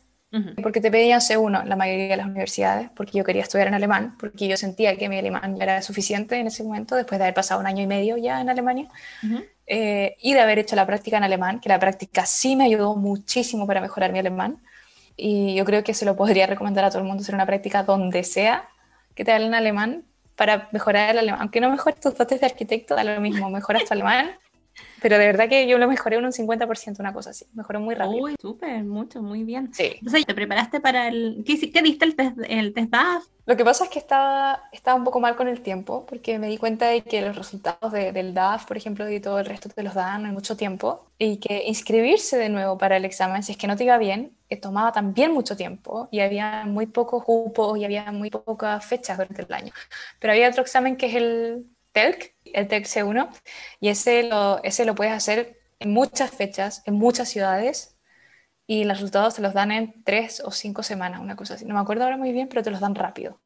[0.64, 4.16] porque te pedían C1 la mayoría de las universidades, porque yo quería estudiar en alemán,
[4.18, 7.34] porque yo sentía que mi alemán ya era suficiente en ese momento, después de haber
[7.34, 8.88] pasado un año y medio ya en Alemania,
[9.68, 12.96] eh, y de haber hecho la práctica en alemán, que la práctica sí me ayudó
[12.96, 14.62] muchísimo para mejorar mi alemán,
[15.18, 17.84] y yo creo que se lo podría recomendar a todo el mundo hacer una práctica
[17.84, 18.70] donde sea
[19.16, 20.06] que te hablen alemán
[20.38, 21.42] para mejorar el alemán.
[21.42, 24.32] Aunque no mejores tus dotes de arquitecto, da lo mismo, mejoras tu alemán
[25.02, 27.46] pero de verdad que yo lo mejoré un 50%, una cosa así.
[27.54, 28.24] Mejoró muy rápido.
[28.24, 29.74] Uy, súper, mucho, muy bien.
[29.74, 29.94] Sí.
[29.96, 31.44] Entonces, ¿te preparaste para el...
[31.46, 33.26] ¿Qué, qué diste el test, el test DAF?
[33.48, 36.48] Lo que pasa es que estaba, estaba un poco mal con el tiempo, porque me
[36.48, 39.82] di cuenta de que los resultados del DAF, por ejemplo, y todo el resto te
[39.82, 43.58] los dan en mucho tiempo, y que inscribirse de nuevo para el examen, si es
[43.58, 47.78] que no te iba bien, que tomaba también mucho tiempo, y había muy pocos cupos,
[47.80, 49.74] y había muy pocas fechas durante el año.
[50.20, 53.30] Pero había otro examen que es el TELC, el TELC C1,
[53.80, 57.98] y ese lo, ese lo puedes hacer en muchas fechas, en muchas ciudades,
[58.68, 61.66] y los resultados te los dan en tres o cinco semanas, una cosa así.
[61.66, 63.40] No me acuerdo ahora muy bien, pero te los dan rápido.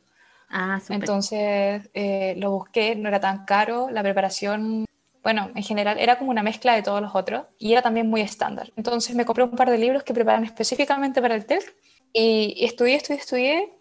[0.50, 4.86] Ah, Entonces eh, lo busqué, no era tan caro, la preparación,
[5.24, 8.22] bueno, en general era como una mezcla de todos los otros y era también muy
[8.22, 8.72] estándar.
[8.76, 11.76] Entonces me compré un par de libros que preparan específicamente para el TELC
[12.14, 13.74] y, y estudié, estudié, estudié,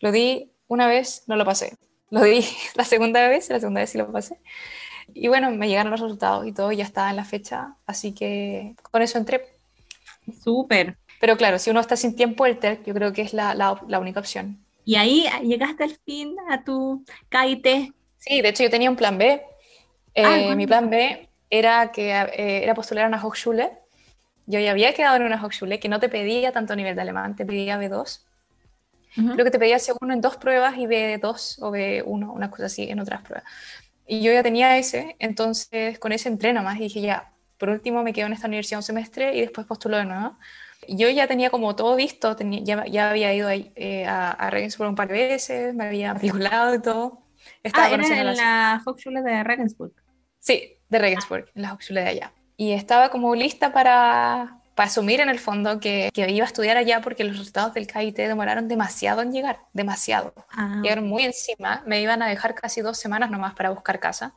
[0.00, 1.76] lo di una vez, no lo pasé.
[2.10, 4.38] Lo di la segunda vez, la segunda vez sí lo pasé.
[5.14, 8.74] Y bueno, me llegaron los resultados y todo, ya estaba en la fecha, así que
[8.90, 9.46] con eso entré.
[10.42, 10.96] Súper.
[11.20, 13.98] Pero claro, si uno está sin tiempo, el TERC yo creo que es la, la,
[13.98, 14.58] única opción.
[14.84, 17.94] Y ahí llegaste al fin a tu KIT.
[18.18, 19.42] Sí, de hecho yo tenía un plan B.
[20.14, 23.70] Eh, ah, mi plan B era que eh, era postular a una Hochschule.
[24.46, 27.34] Yo ya había quedado en una Hochschule que no te pedía tanto nivel de alemán,
[27.34, 28.25] te pedía B2.
[29.16, 32.88] Creo que te pedía C1 en dos pruebas y B2 o B1, una cosa así,
[32.90, 33.44] en otras pruebas.
[34.06, 38.02] Y yo ya tenía ese, entonces con ese entreno más y dije, ya, por último
[38.02, 40.36] me quedo en esta universidad un semestre y después postulo de nuevo.
[40.88, 44.90] Yo ya tenía como todo visto, tenía, ya, ya, había ido eh, a, a Regensburg
[44.90, 47.22] un par de veces, me había matriculado y todo.
[47.62, 49.92] Estaba ah, era en la Hochschule de Regensburg.
[50.38, 52.32] Sí, de Regensburg, en la Hochschule de allá.
[52.56, 56.76] Y estaba como lista para, para asumir en el fondo que, que, iba a estudiar
[56.76, 60.34] allá porque los resultados del KIT demoraron demasiado en llegar, demasiado.
[60.50, 60.80] Ah.
[60.82, 64.34] Llegaron muy encima, me iban a dejar casi dos semanas nomás para buscar casa.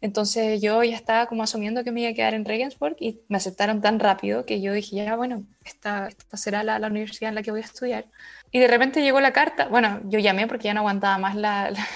[0.00, 3.36] Entonces yo ya estaba como asumiendo que me iba a quedar en Regensburg y me
[3.36, 7.34] aceptaron tan rápido que yo dije, ya bueno, esta, esta será la, la, universidad en
[7.34, 8.06] la que voy a estudiar.
[8.50, 11.70] Y de repente llegó la carta, bueno, yo llamé porque ya no aguantaba más la,
[11.70, 11.86] la,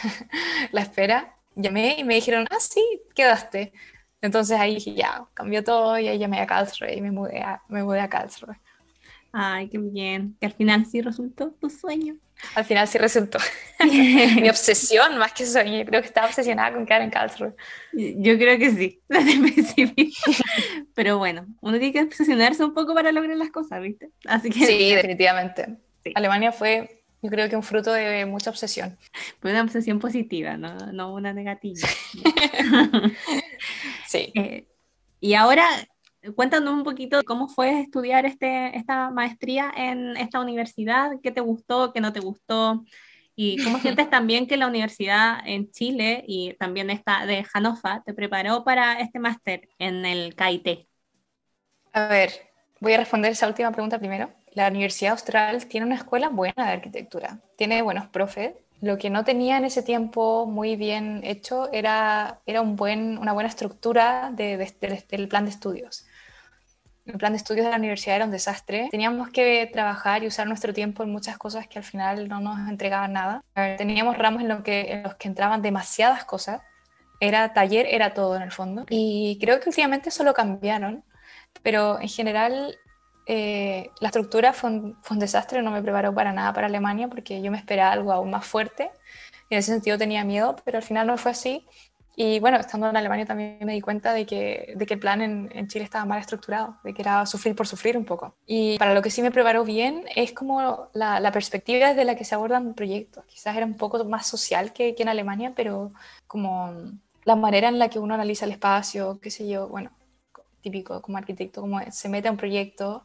[0.71, 2.83] la espera, llamé y me dijeron, ah, sí,
[3.15, 3.73] quedaste.
[4.21, 7.63] Entonces ahí dije, ya, cambió todo y ahí llamé a Karlsruhe y me mudé a,
[7.69, 8.57] me mudé a Karlsruhe.
[9.33, 10.37] Ay, qué bien.
[10.41, 12.17] Que al final sí resultó tu sueño.
[12.55, 13.39] Al final sí resultó.
[13.85, 15.79] Mi obsesión, más que sueño.
[15.79, 17.55] Yo creo que estaba obsesionada con quedar en Karlsruhe.
[17.93, 20.11] Yo creo que sí, desde
[20.95, 24.11] Pero bueno, uno tiene que obsesionarse un poco para lograr las cosas, ¿viste?
[24.27, 24.67] Así que...
[24.67, 25.77] Sí, definitivamente.
[26.15, 28.97] Alemania fue yo creo que un fruto de mucha obsesión.
[29.41, 31.89] Pues una obsesión positiva, no, no una negativa.
[34.09, 34.33] Sí.
[34.35, 34.67] Eh,
[35.21, 35.67] y ahora,
[36.35, 41.93] cuéntanos un poquito cómo fue estudiar este, esta maestría en esta universidad, qué te gustó,
[41.93, 42.85] qué no te gustó,
[43.37, 48.15] y cómo sientes también que la universidad en Chile y también esta de Hannover te
[48.15, 50.89] preparó para este máster en el KIT.
[51.93, 52.33] A ver,
[52.81, 56.73] voy a responder esa última pregunta primero la Universidad Austral tiene una escuela buena de
[56.73, 58.55] arquitectura, tiene buenos profes.
[58.81, 63.33] Lo que no tenía en ese tiempo muy bien hecho era, era un buen, una
[63.33, 64.57] buena estructura de,
[65.11, 66.07] del plan de estudios.
[67.09, 68.89] El plan de estudios de la universidad era un desastre.
[68.91, 72.69] Teníamos que trabajar y usar nuestro tiempo en muchas cosas que al final no nos
[72.69, 73.43] entregaban nada.
[73.79, 76.61] Teníamos ramos en, lo que, en los que entraban demasiadas cosas.
[77.19, 78.85] Era taller, era todo en el fondo.
[78.91, 81.03] Y creo que últimamente eso lo cambiaron,
[81.63, 82.77] pero en general
[83.31, 87.51] eh, la estructura fue un, desastre, no me preparó para nada para Alemania porque yo
[87.51, 88.91] me esperaba algo aún más fuerte
[89.51, 91.67] y en ese sentido tenía miedo, pero al final no fue así.
[92.17, 95.21] Y bueno, estando en Alemania también me di cuenta de que, de que el plan
[95.21, 98.35] en, Chile estaba mal estructurado, de que era sufrir por sufrir un poco.
[98.47, 102.17] Y para lo que sí me preparó bien es como la, la perspectiva desde la
[102.17, 103.27] que se abordan proyectos.
[103.27, 105.93] Quizás era un poco más social que, que en Alemania, pero
[106.27, 106.73] como
[107.25, 109.91] la manera en la que uno analiza el espacio, qué sé yo, bueno,
[110.61, 113.05] típico como arquitecto, como se mete a un proyecto,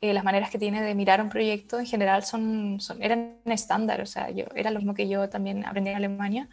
[0.00, 4.00] eh, las maneras que tiene de mirar un proyecto en general son, son, eran estándar,
[4.00, 6.48] o sea, yo, era lo mismo que yo también aprendí en Alemania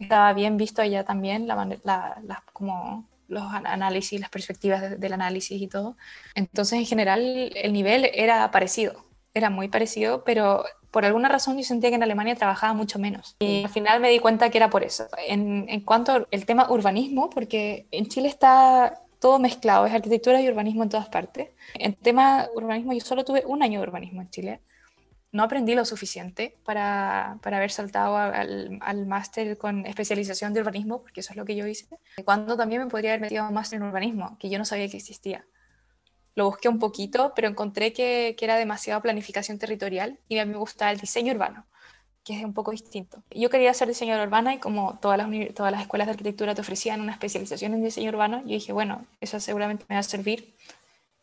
[0.00, 5.96] estaba bien visto allá también, la, como los análisis, las perspectivas del análisis y todo.
[6.34, 11.64] Entonces, en general, el nivel era parecido, era muy parecido, pero por alguna razón yo
[11.64, 13.36] sentía que en Alemania trabajaba mucho menos.
[13.40, 15.06] Y al final me di cuenta que era por eso.
[15.26, 20.48] En, en cuanto al tema urbanismo, porque en Chile está todo mezclado, es arquitectura y
[20.48, 21.50] urbanismo en todas partes.
[21.74, 24.60] En tema urbanismo yo solo tuve un año de urbanismo en Chile
[25.30, 31.02] no aprendí lo suficiente para, para haber saltado al, al máster con especialización de urbanismo,
[31.02, 31.86] porque eso es lo que yo hice,
[32.24, 34.96] cuando también me podría haber metido a máster en urbanismo, que yo no sabía que
[34.96, 35.44] existía.
[36.34, 40.52] Lo busqué un poquito, pero encontré que, que era demasiada planificación territorial y a mí
[40.52, 41.66] me gustaba el diseño urbano,
[42.28, 43.22] que es un poco distinto.
[43.30, 46.60] Yo quería ser diseñadora urbana y como todas las, todas las escuelas de arquitectura te
[46.60, 50.54] ofrecían una especialización en diseño urbano, yo dije, bueno, eso seguramente me va a servir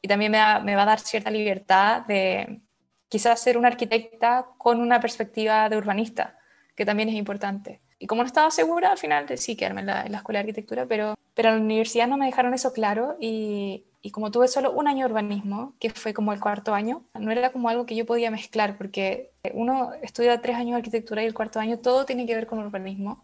[0.01, 2.59] y también me, me va a dar cierta libertad de
[3.07, 6.39] quizás ser una arquitecta con una perspectiva de urbanista,
[6.75, 7.81] que también es importante.
[7.99, 10.49] Y como no estaba segura, al final sí quedarme en la, en la escuela de
[10.49, 14.47] arquitectura, pero, pero en la universidad no me dejaron eso claro y, y, como tuve
[14.47, 17.87] solo un año de urbanismo, que fue como el cuarto año, no era como algo
[17.87, 21.79] que yo podía mezclar, porque uno estudia tres años de arquitectura y el cuarto año
[21.79, 23.23] todo tiene que ver con urbanismo.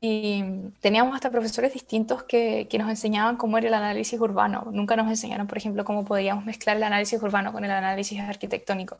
[0.00, 0.42] Y
[0.80, 4.66] teníamos hasta profesores distintos que, que, nos enseñaban cómo era el análisis urbano.
[4.72, 8.96] Nunca nos enseñaron, por ejemplo, cómo podíamos mezclar el análisis urbano con el análisis arquitectónico.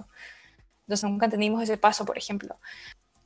[0.87, 2.57] Entonces nunca entendimos ese paso, por ejemplo.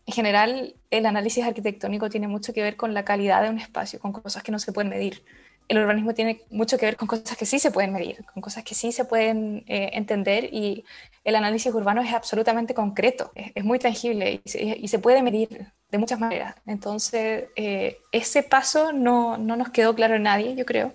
[0.07, 4.01] En general, el análisis arquitectónico tiene mucho que ver con la calidad de un espacio,
[4.01, 5.23] con cosas que no se pueden medir.
[5.71, 8.65] El urbanismo tiene mucho que ver con cosas que sí se pueden medir, con cosas
[8.65, 10.85] que sí se pueden eh, entender y
[11.23, 16.19] el análisis urbano es absolutamente concreto, es, muy tangible y se, puede medir de muchas
[16.19, 16.57] maneras.
[16.67, 20.93] Entonces, eh, ese paso no, no, nos quedó claro en nadie, yo creo,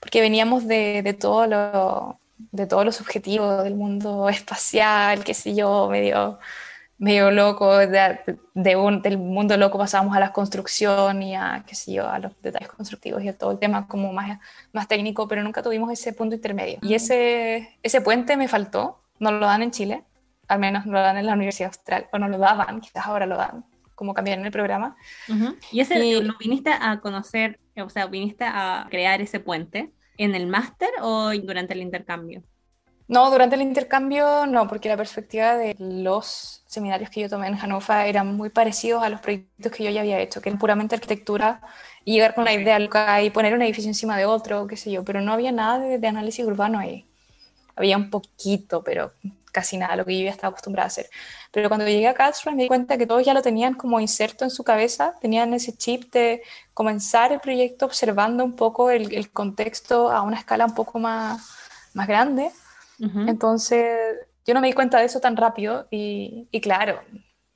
[0.00, 2.18] porque veníamos de, de, todo lo,
[2.50, 6.38] de todos los objetivos del mundo espacial, qué sé yo, medio,
[6.98, 11.74] medio loco, de, de un, del mundo loco pasábamos a la construcción y a, qué
[11.74, 14.38] sé yo, a los detalles constructivos y a todo el tema como más,
[14.72, 16.78] más técnico, pero nunca tuvimos ese punto intermedio.
[16.82, 20.04] Y ese, ese puente me faltó, no lo dan en Chile,
[20.48, 23.26] al menos no lo dan en la Universidad Austral, o no lo daban, quizás ahora
[23.26, 24.96] lo dan como cambiaron el programa.
[25.28, 25.56] Uh -huh.
[25.70, 30.34] ¿Y ese y, lo viniste a conocer, o sea, viniste a crear ese puente en
[30.34, 32.42] el máster o durante el intercambio?
[33.06, 37.56] No, durante el intercambio no, porque la perspectiva de los seminarios que yo tomé en
[37.56, 40.94] Hannover eran muy parecidos a los proyectos que yo ya había hecho, que eran puramente
[40.94, 41.60] arquitectura
[42.04, 44.90] y llegar con una idea loca y poner un edificio encima de otro, qué sé
[44.90, 47.06] yo, pero no había nada de, de análisis urbano ahí.
[47.76, 49.12] Había un poquito, pero
[49.52, 51.08] casi nada, lo que yo ya estaba acostumbrada a hacer.
[51.52, 54.44] Pero cuando llegué a Karlsruhe me di cuenta que todos ya lo tenían como inserto
[54.44, 56.42] en su cabeza, tenían ese chip de
[56.74, 61.40] comenzar el proyecto observando un poco el, el contexto a una escala un poco más,
[61.94, 62.50] más grande.
[62.98, 63.28] Uh -huh.
[63.28, 67.00] Entonces yo no me di cuenta de eso tan rápido y, y, claro,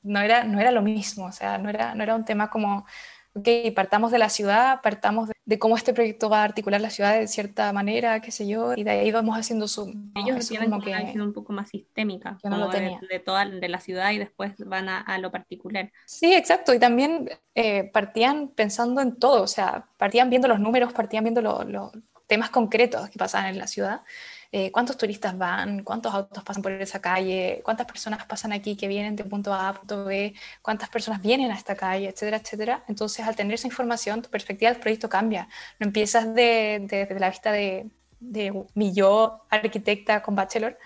[0.03, 2.87] no era, no era lo mismo, o sea, no era, no era un tema como
[3.35, 6.91] ok, partamos de la ciudad, partamos de, de, cómo este proyecto va a articular la
[6.91, 9.93] ciudad de cierta manera, qué sé yo, y de ahí vamos haciendo su...
[10.15, 12.99] Ellos tienen como que, una visión un poco más sistémica, no lo tenía.
[13.01, 15.93] De, de, toda de la ciudad y después van a, a lo particular.
[16.07, 20.93] Sí, exacto, y también eh, partían pensando en todo, o sea, partían viendo los números,
[20.93, 21.93] partían viendo los lo,
[22.27, 24.03] temas concretos que pasaban en la ciudad
[24.51, 28.89] eh, cuántos turistas van, cuántos autos pasan por esa calle, cuántas personas pasan aquí que
[28.89, 32.85] vienen de punto A a punto B, cuántas personas vienen a esta calle, etcétera, etcétera.
[32.89, 35.49] Entonces, al tener esa información, tu perspectiva del proyecto cambia.
[35.79, 40.79] No empiezas de, de, de la vista de, de mi yo, arquitecta con bachelor,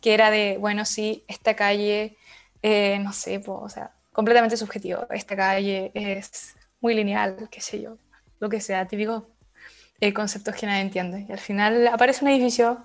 [0.00, 2.16] que era de, bueno, sí, esta calle,
[2.62, 5.06] eh, no sé, pues, o sea, completamente subjetivo.
[5.10, 7.98] Esta calle es muy lineal, qué sé yo,
[8.38, 9.28] lo que sea, típico
[10.00, 11.26] eh, conceptos que nadie entiende.
[11.28, 12.82] Y al final aparece un edificio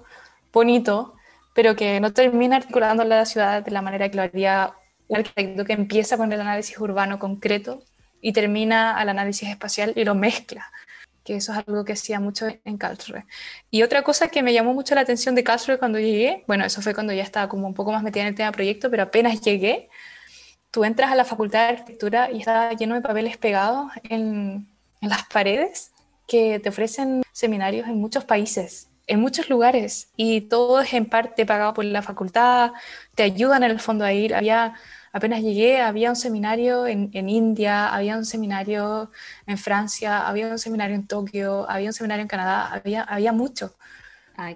[0.56, 1.14] bonito,
[1.54, 4.74] pero que no termina articulando la ciudad de la manera que lo haría
[5.08, 7.84] un arquitecto que empieza con el análisis urbano concreto
[8.22, 10.72] y termina al análisis espacial y lo mezcla,
[11.24, 13.26] que eso es algo que hacía mucho en Karlsruhe.
[13.70, 16.82] Y otra cosa que me llamó mucho la atención de Karlsruhe cuando llegué, bueno, eso
[16.82, 19.42] fue cuando ya estaba como un poco más metida en el tema proyecto, pero apenas
[19.42, 19.90] llegué,
[20.72, 24.68] tú entras a la facultad de arquitectura y está lleno de papeles pegados en,
[25.02, 25.92] en las paredes
[26.28, 31.46] que te ofrecen seminarios en muchos países en muchos lugares y todo es en parte
[31.46, 32.72] pagado por la facultad,
[33.16, 34.34] te ayudan en el fondo a ir.
[34.36, 34.76] Había,
[35.12, 39.12] apenas llegué había un seminario en, en, India, había un seminario
[39.48, 43.76] en Francia, había un seminario en Tokio, había un seminario en Canadá, había, había mucho.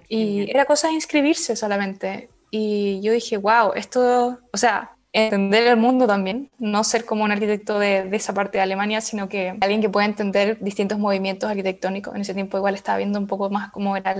[0.08, 2.30] y era cosa de inscribirse solamente.
[2.50, 7.32] Y yo dije, wow, esto, o sea, entender el mundo también, no ser como un
[7.32, 12.14] arquitecto de, esa parte de Alemania, sino que alguien que pueda entender distintos movimientos arquitectónicos.
[12.14, 14.14] En ese tiempo igual estaba viendo un poco más cómo era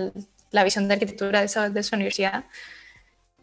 [0.50, 2.44] la visión de arquitectura de esa, de esa universidad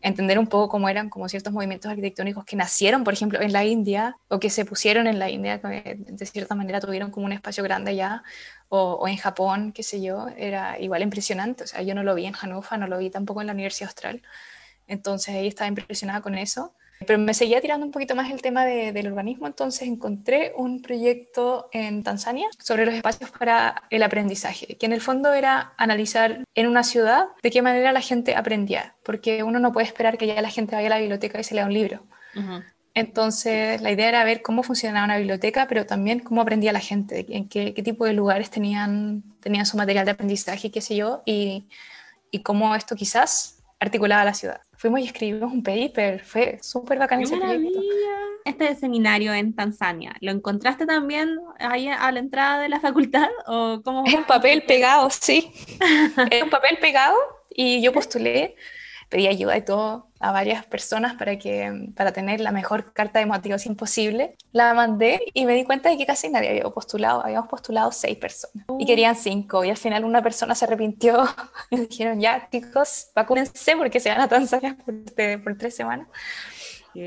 [0.01, 3.65] entender un poco cómo eran como ciertos movimientos arquitectónicos que nacieron, por ejemplo, en la
[3.65, 7.31] India o que se pusieron en la India, que de cierta manera tuvieron como un
[7.31, 8.23] espacio grande allá,
[8.69, 11.63] o, o, en Japón, qué sé yo, era igual impresionante.
[11.63, 13.89] O sea, yo no lo vi en Hannover, no lo vi tampoco en la Universidad
[13.89, 14.21] Austral.
[14.87, 16.73] Entonces ahí estaba impresionada con eso.
[17.05, 20.81] Pero me seguía tirando un poquito más el tema de, del urbanismo, entonces encontré un
[20.81, 26.43] proyecto en Tanzania sobre los espacios para el aprendizaje, que en el fondo era analizar
[26.55, 30.27] en una ciudad de qué manera la gente aprendía, porque uno no puede esperar que
[30.27, 32.03] ya la gente vaya a la biblioteca y se lea un libro.
[32.93, 37.27] Entonces, la idea era ver cómo funcionaba una biblioteca, pero también cómo aprendía la gente,
[37.29, 41.21] en qué, qué tipo de lugares tenían, tenían su material de aprendizaje, qué sé yo,
[41.23, 41.67] y,
[42.31, 47.21] y cómo esto quizás articulaba la ciudad fuimos y escribimos un paper, fue súper bacán
[47.21, 47.81] ese proyecto.
[48.45, 53.27] Este seminario en Tanzania, ¿lo encontraste también ahí a la entrada de la facultad?
[53.47, 55.51] ¿o cómo es un papel pegado, sí.
[56.31, 57.17] es un papel pegado
[57.49, 58.55] y yo postulé
[59.09, 63.25] pedí ayuda y todo a varias personas para, que, para tener la mejor carta de
[63.25, 64.35] motivación posible.
[64.51, 67.23] La mandé y me di cuenta de que casi nadie había postulado.
[67.23, 68.87] Habíamos postulado seis personas y uh.
[68.87, 69.63] querían cinco.
[69.63, 71.23] Y al final una persona se arrepintió
[71.69, 74.95] y dijeron, ya chicos, vacúnense porque se van a Tanzania por,
[75.43, 76.07] por tres semanas.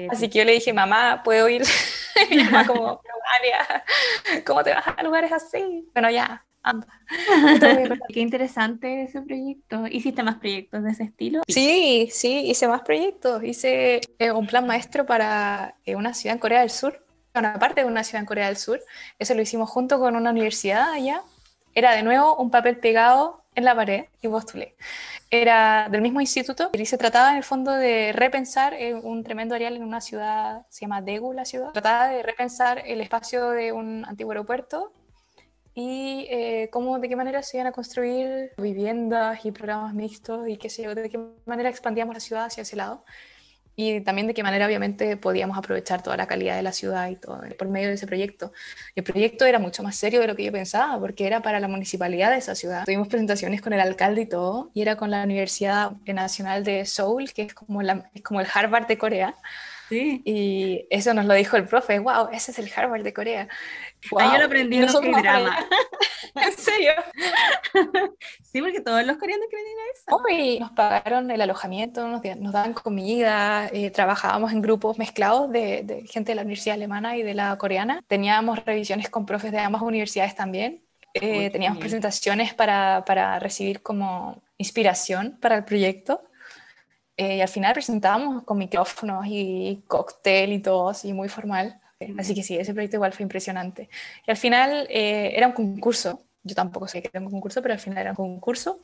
[0.08, 1.62] Así que yo le dije, mamá, ¿puedo ir?
[2.30, 3.02] y mi mamá como,
[4.46, 5.88] ¿cómo te vas a lugares así?
[5.92, 6.44] Bueno, ya,
[8.12, 9.86] Qué interesante ese proyecto.
[9.86, 11.42] ¿Hiciste más proyectos de ese estilo?
[11.48, 13.42] Sí, sí, hice más proyectos.
[13.42, 17.04] Hice eh, un plan maestro para eh, una ciudad en Corea del Sur,
[17.34, 18.80] una parte de una ciudad en Corea del Sur.
[19.18, 21.22] Eso lo hicimos junto con una universidad allá.
[21.74, 24.74] Era de nuevo un papel pegado en la pared y postulé.
[25.30, 29.54] Era del mismo instituto y se trataba en el fondo de repensar eh, un tremendo
[29.54, 31.70] área en una ciudad, se llama Daegu la ciudad.
[31.70, 34.92] Trataba de repensar el espacio de un antiguo aeropuerto
[35.80, 40.58] y eh, cómo, de qué manera se iban a construir viviendas y programas mixtos y
[40.58, 43.02] qué sé yo, de qué manera expandíamos la ciudad hacia ese lado
[43.76, 47.16] y también de qué manera obviamente podíamos aprovechar toda la calidad de la ciudad y
[47.16, 48.52] todo por medio de ese proyecto.
[48.94, 51.68] El proyecto era mucho más serio de lo que yo pensaba porque era para la
[51.68, 52.84] municipalidad de esa ciudad.
[52.84, 57.32] Tuvimos presentaciones con el alcalde y todo y era con la Universidad Nacional de Seoul,
[57.32, 59.34] que es como, la, es como el Harvard de Corea.
[59.90, 60.22] Sí.
[60.24, 63.48] Y eso nos lo dijo el profe, wow, ese es el Harvard de Corea.
[64.10, 64.32] Wow.
[64.32, 65.58] yo lo aprendí en un programa.
[66.36, 66.92] ¿En serio?
[68.42, 70.54] sí, porque todos los coreanos creen en eso.
[70.54, 75.82] y nos pagaron el alojamiento, nos, nos daban comida, eh, trabajábamos en grupos mezclados de,
[75.82, 78.00] de, gente de la universidad alemana y de la coreana.
[78.06, 80.84] Teníamos revisiones con profes de ambas universidades también.
[81.14, 86.22] Eh, teníamos presentaciones para, para recibir como inspiración para el proyecto.
[87.16, 91.80] Eh, y al final presentábamos con micrófonos y cóctel y todo, así muy formal.
[92.18, 93.90] Así que sí, ese proyecto igual fue impresionante.
[94.26, 96.22] Y al final eh, era un concurso.
[96.42, 98.80] Yo tampoco sé que era un concurso, pero al final era un concurso.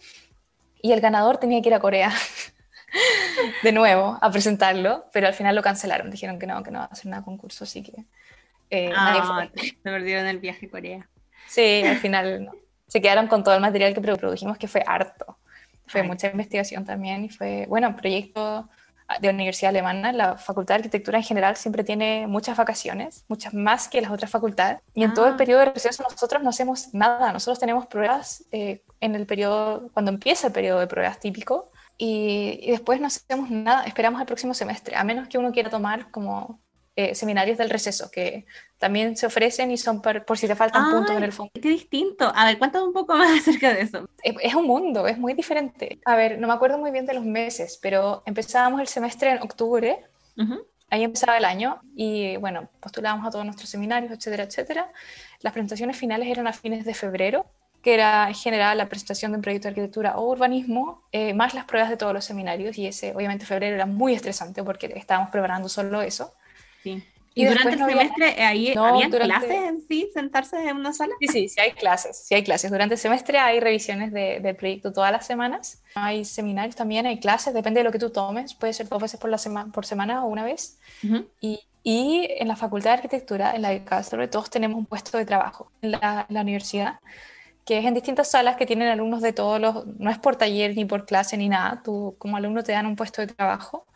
[0.83, 2.13] Y el ganador tenía que ir a Corea
[3.63, 6.11] de nuevo a presentarlo, pero al final lo cancelaron.
[6.11, 8.05] Dijeron que no, que no va a hacer nada concurso, así que
[8.71, 11.09] eh, ah, Se perdieron el viaje a Corea.
[11.47, 12.53] Sí, al final no.
[12.87, 15.36] Se quedaron con todo el material que produjimos, que fue harto.
[15.87, 18.69] Fue mucha investigación también y fue, bueno, proyecto
[19.21, 23.89] de universidad alemana, la Facultad de Arquitectura en general siempre tiene muchas vacaciones, muchas más
[23.89, 24.81] que las otras facultades.
[24.95, 25.37] Y en todo el ah.
[25.37, 30.11] periodo de receso nosotros no hacemos nada, nosotros tenemos pruebas eh, en el periodo, cuando
[30.11, 34.55] empieza el periodo de pruebas típico, y, y, después no hacemos nada, esperamos al próximo
[34.55, 36.61] semestre, a menos que uno quiera tomar como
[36.99, 38.47] eh, seminarios del receso que
[38.79, 41.53] también se ofrecen y son por, si te faltan puntos en el fondo.
[41.53, 42.33] Qué distinto.
[42.35, 44.09] A ver, cuéntame un poco más acerca de eso.
[44.23, 46.01] Es, un mundo, es muy diferente.
[46.07, 49.43] A ver, no me acuerdo muy bien de los meses, pero empezábamos el semestre en
[49.43, 50.07] octubre.
[50.89, 54.91] Ahí empezaba el año y bueno, postulábamos a todos nuestros seminarios, etcétera, etcétera.
[55.41, 57.45] Las presentaciones finales eran a fines de febrero,
[57.83, 61.53] que era en general la presentación de un proyecto de arquitectura o urbanismo, eh, más
[61.53, 62.79] las pruebas de todos los seminarios.
[62.79, 66.33] Y ese, obviamente, febrero era muy estresante porque estábamos preparando solo eso.
[67.39, 68.49] ¿Y, durante el semestre había...
[68.49, 71.13] ahí había clases en sí, sentarse en una sala?
[71.21, 72.71] Sí, sí, sí hay clases, sí hay clases.
[72.71, 75.83] Durante el semestre hay revisiones de, del proyecto todas las semanas.
[75.95, 78.55] Hay seminarios también, hay clases, depende de lo que tú tomes.
[78.55, 80.79] Puede ser dos veces por, la semana por semana o una vez.
[81.43, 85.19] y, y, en la Facultad de Arquitectura, en la de Castro, todos tenemos un puesto
[85.19, 87.01] de trabajo en la, la universidad
[87.67, 90.77] que es en distintas salas que tienen alumnos de todos los, no es por taller
[90.77, 93.87] ni por clase ni nada, tú como alumno te dan un puesto de trabajo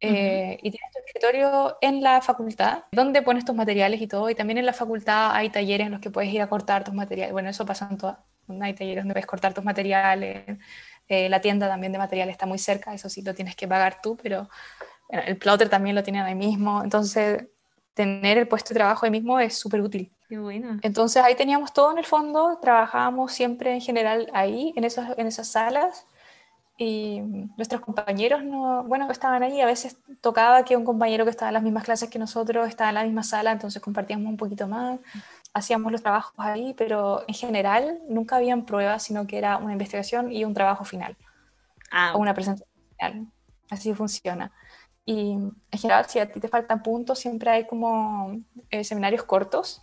[0.00, 4.28] Eh, y tienes tu escritorio en la facultad, donde pones tus materiales y todo.
[4.30, 6.94] Y también en la facultad hay talleres en los que puedes ir a cortar tus
[6.94, 7.32] materiales.
[7.32, 8.18] Bueno, eso pasa en todas.
[8.60, 10.44] Hay talleres donde puedes cortar tus materiales.
[11.08, 14.00] Eh, la tienda también de materiales está muy cerca, eso sí lo tienes que pagar
[14.02, 14.48] tú, pero
[15.08, 16.82] el plotter también lo tienen ahí mismo.
[16.82, 17.44] Entonces,
[17.96, 20.12] tener el puesto de trabajo ahí mismo es súper útil.
[20.28, 20.78] Qué bueno.
[20.82, 25.26] Entonces ahí teníamos todo en el fondo, trabajábamos siempre en general ahí, en, esos, en
[25.26, 26.06] esas salas,
[26.78, 27.20] y
[27.56, 31.54] nuestros compañeros no, bueno, estaban ahí, a veces tocaba que un compañero que estaba en
[31.54, 35.00] las mismas clases que nosotros estaba en la misma sala, entonces compartíamos un poquito más,
[35.54, 40.30] hacíamos los trabajos ahí, pero en general nunca habían pruebas, sino que era una investigación
[40.30, 41.16] y un trabajo final,
[41.90, 43.26] Ah, o una presentación final,
[43.70, 44.52] así funciona.
[45.04, 48.36] Y en general, si a ti te faltan puntos, siempre hay como
[48.70, 49.80] eh, seminarios cortos,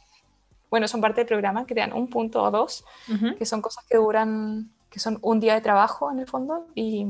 [0.69, 3.35] bueno, son parte del programa, que te dan un punto o dos, ujú.
[3.37, 7.03] que son cosas que duran, que son un día de trabajo en el fondo y,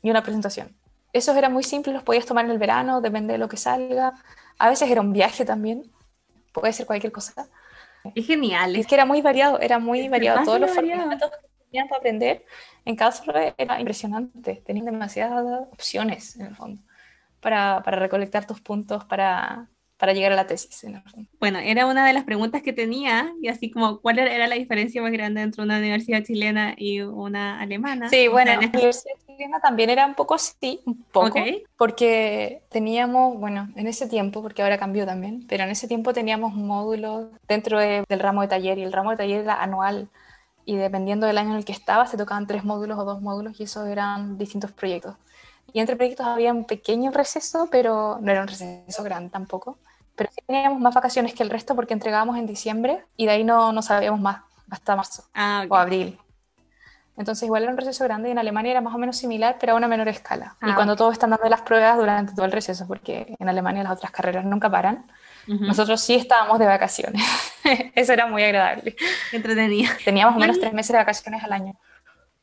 [0.00, 0.74] y una presentación.
[1.12, 4.14] Esos eran muy simples, los podías tomar en el verano, depende de lo que salga.
[4.58, 5.92] A veces era un viaje también,
[6.54, 7.50] puede ser cualquier cosa.
[8.14, 8.76] Es genial.
[8.76, 10.42] Es que era muy variado, era muy Es variado.
[10.42, 11.02] Todos los variado.
[11.02, 12.46] formatos que tenían para aprender
[12.86, 14.62] en Karlsruhe era impresionante.
[14.64, 16.80] Tenían demasiadas opciones en el fondo
[17.40, 19.68] para, para recolectar tus puntos para,
[19.98, 20.86] para llegar a la tesis.
[21.40, 25.02] Bueno, era una de las preguntas que tenía, y así como, ¿cuál era la diferencia
[25.02, 28.08] más grande entre una universidad chilena y una alemana?
[28.08, 31.46] Sí, bueno, la este- universidad chilena también era un poco así, un poco, Ok.
[31.76, 36.54] porque teníamos, bueno, en ese tiempo, porque ahora cambió también, pero en ese tiempo teníamos
[36.54, 40.08] un módulo dentro de- del ramo de taller y el ramo de taller era anual
[40.64, 43.58] y dependiendo del año en el que estabas te tocaban tres módulos o dos módulos
[43.58, 45.16] y esos eran distintos proyectos.
[45.72, 49.78] Y entre proyectos había un pequeño receso, pero no era un receso grande tampoco.
[50.18, 53.44] Pero sí teníamos más vacaciones que el resto porque entregábamos en diciembre y de ahí
[53.44, 55.72] no, no sabíamos más hasta marzo Ah, ok.
[55.72, 56.18] o abril.
[57.16, 59.72] Entonces igual era un receso grande y en Alemania era más o menos similar, pero
[59.72, 60.56] a una menor escala.
[60.62, 60.98] y Ah, cuando ok.
[60.98, 64.44] todos están dando las pruebas durante todo el receso, porque en Alemania las otras carreras
[64.44, 65.10] nunca paran,
[65.48, 65.64] Ujú.
[65.64, 67.22] nosotros sí estábamos de vacaciones.
[67.94, 68.94] Eso era muy agradable.
[69.30, 69.90] Qué entretenido.
[70.04, 71.74] Teníamos menos Igual- tres meses de vacaciones al año.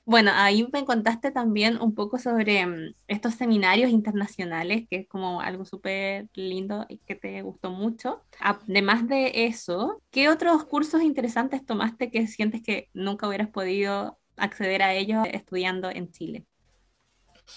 [0.08, 5.42] Bueno, ahí me contaste también un poco sobre mm, estos seminarios internacionales, que es como
[5.42, 8.22] algo súper lindo y que te gustó mucho.
[8.40, 14.84] Además de eso, ¿qué otros cursos interesantes tomaste que sientes que nunca hubieras podido acceder
[14.84, 16.46] a ellos estudiando en Chile?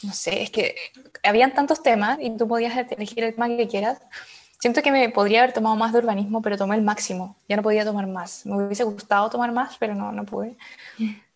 [0.03, 0.74] No sé, es que
[1.22, 4.01] habían tantos temas y tú podías elegir el tema que quieras.
[4.59, 7.36] Siento que me podría haber tomado más de urbanismo, pero tomé el máximo.
[7.46, 8.46] Ya no podía tomar más.
[8.46, 10.57] Me hubiese gustado tomar más, pero no, no pude.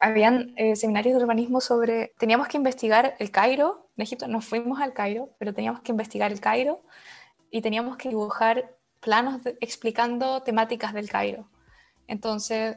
[0.00, 2.12] Habían eh, seminarios de urbanismo sobre...
[2.18, 3.88] Teníamos que investigar el Cairo.
[3.96, 6.82] En Egipto nos fuimos al Cairo, pero teníamos que investigar el Cairo
[7.50, 11.48] y teníamos que dibujar planos de- explicando temáticas del Cairo.
[12.08, 12.76] Entonces,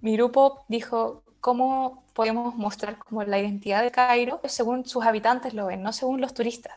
[0.00, 5.66] mi grupo dijo, ¿cómo podemos mostrar como la identidad del Cairo según sus habitantes lo
[5.66, 6.74] ven, no según los turistas?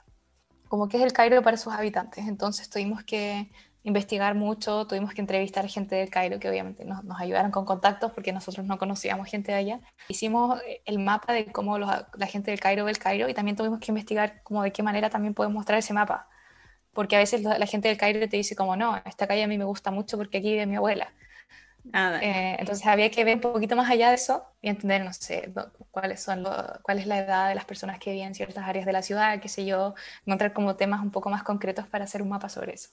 [0.67, 2.27] Como que es el Cairo para sus habitantes.
[2.27, 3.49] Entonces tuvimos que
[3.83, 8.11] investigar mucho, tuvimos que entrevistar gente del Cairo que obviamente nos, nos ayudaron con contactos
[8.11, 9.79] porque nosotros no conocíamos gente de allá.
[10.09, 13.33] Hicimos eh, el mapa de cómo los- la gente del Cairo ve el Cairo y
[13.33, 16.27] también tuvimos que investigar como de qué manera también podemos mostrar ese mapa.
[16.93, 19.57] Porque a veces la, gente del Cairo te dice como, no, esta calle a mí
[19.57, 21.13] me gusta mucho porque aquí vive mi abuela.
[21.93, 22.19] Ah.
[22.21, 25.53] Eh, entonces había que ver un poquito más allá de eso y entender, no sé,
[25.91, 28.85] cuáles son lo- cuál es la edad de las personas que viven en ciertas áreas
[28.85, 32.21] de la ciudad, qué sé yo, encontrar como temas un poco más concretos para hacer
[32.21, 32.89] un mapa sobre eso.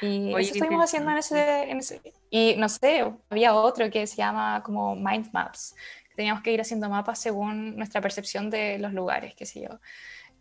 [0.00, 4.06] Y Oye, eso estuvimos haciendo en ese, en ese- Y no sé, había otro que
[4.06, 5.74] se llama como Mind Maps,
[6.08, 9.78] que teníamos que ir haciendo mapas según nuestra percepción de los lugares, qué sé yo.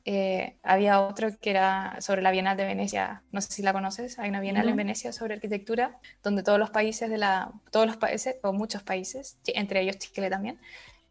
[0.05, 4.19] Eh, había otro que era sobre la Bienal de Venecia, no sé si la conoces,
[4.19, 4.71] hay una Bienal No.
[4.71, 8.83] en Venecia sobre arquitectura, donde todos los países de la, todos los países, o muchos
[8.83, 10.59] países, entre ellos Chile también,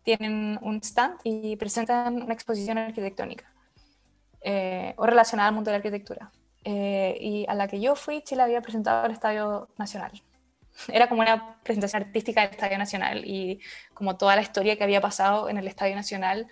[0.03, 3.51] tienen un stand y presentan una exposición arquitectónica
[4.43, 6.31] eh, o relacionada al mundo de la arquitectura.
[6.65, 10.13] Eh, y a la que yo fui, Chile había presentado el Estadio Nacional.
[10.89, 13.61] Era como una presentación artística del Estadio Nacional y
[13.95, 16.49] como toda la historia que había pasado en el Estadio Nacional,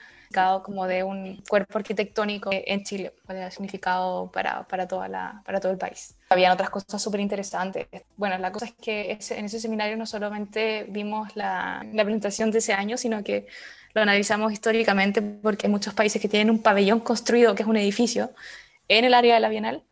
[0.63, 5.43] como de un cuerpo arquitectónico en Chile, cuál era el significado para, para, toda la,
[5.45, 6.15] para todo el país.
[6.29, 7.89] Habían otras cosas súper interesantes.
[8.17, 12.53] Bueno, la cosa es que ese, en ese seminario no solamente vimos la, la presentación
[12.53, 13.49] de ese año, sino que
[13.93, 17.77] lo analizamos históricamente porque hay muchos países que tienen un pabellón construido, que es un
[17.77, 18.31] edificio,
[18.87, 19.83] en el área de la Bienal.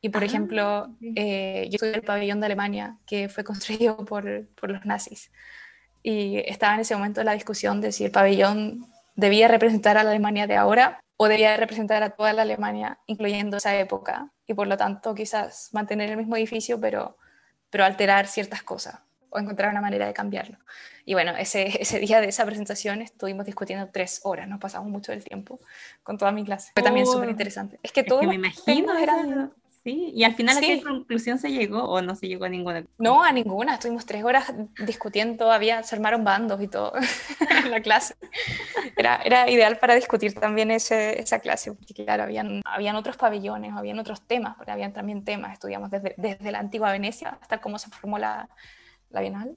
[0.00, 0.96] Y, por Ah, ejemplo, ok.
[1.16, 5.30] eh, yo estudié el pabellón de Alemania, que fue construido por, por los nazis.
[6.02, 8.86] Y estaba en ese momento la discusión de si el pabellón
[9.16, 13.56] debía representar a la Alemania de ahora o debía representar a toda la Alemania, incluyendo
[13.56, 14.30] esa época.
[14.46, 17.16] Y por lo tanto, quizás mantener el mismo edificio, pero,
[17.70, 19.00] pero alterar ciertas cosas.
[19.30, 20.56] o encontrar una manera de cambiarlo.
[21.04, 25.12] Y bueno, ese, ese día de esa presentación estuvimos discutiendo tres horas, nos pasamos mucho
[25.12, 25.58] del tiempo
[26.04, 26.70] con toda mi clase.
[26.74, 27.78] Fue también súper interesante.
[27.82, 29.52] Es que todo me imagino eran...
[29.88, 32.84] Sí, y al final a qué conclusión se llegó o no se llegó a ninguna.
[32.98, 33.72] No, a ninguna.
[33.72, 34.52] Estuvimos tres horas
[34.84, 36.92] discutiendo, había, se armaron bandos y todo
[37.64, 38.14] en la clase.
[38.98, 43.72] Era, era ideal para discutir también ese, esa clase, porque claro, habían, habían otros pabellones,
[43.74, 45.54] habían otros temas, porque habían también temas.
[45.54, 48.46] Estudiamos desde, desde la antigua Venecia hasta cómo se formó la,
[49.08, 49.56] la Bienal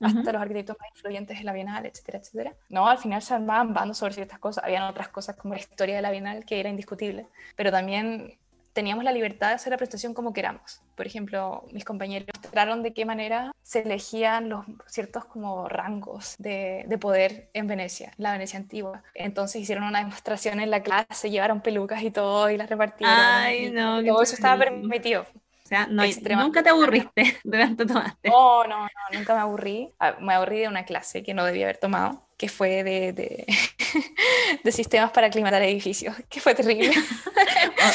[0.00, 2.54] hasta los arquitectos más influyentes de la Bienal, etcétera, etcétera.
[2.70, 4.64] No, al final se armaban bandos sobre ciertas cosas.
[4.64, 8.38] Habían otras cosas como la historia de la Bienal que era indiscutible, pero también
[8.76, 10.82] teníamos la libertad de hacer la presentación como queramos.
[10.96, 16.84] Por ejemplo, mis compañeros mostraron de qué manera se elegían los ciertos como rangos de,
[16.86, 19.02] de, poder en Venecia, la Venecia antigua.
[19.14, 23.16] Entonces hicieron una demostración en la clase, llevaron pelucas y todo y las repartieron.
[23.18, 25.22] Ay, no, todo eso estaba permitido.
[25.22, 26.04] O sea, no,
[26.36, 28.28] nunca te aburriste durante tomaste.
[28.28, 29.90] No, no, no, nunca me aburrí.
[29.98, 33.46] Ah, me aburrí de una clase que no debía haber tomado, que fue de, de,
[34.64, 36.92] de sistemas para aclimatar edificios, que fue terrible.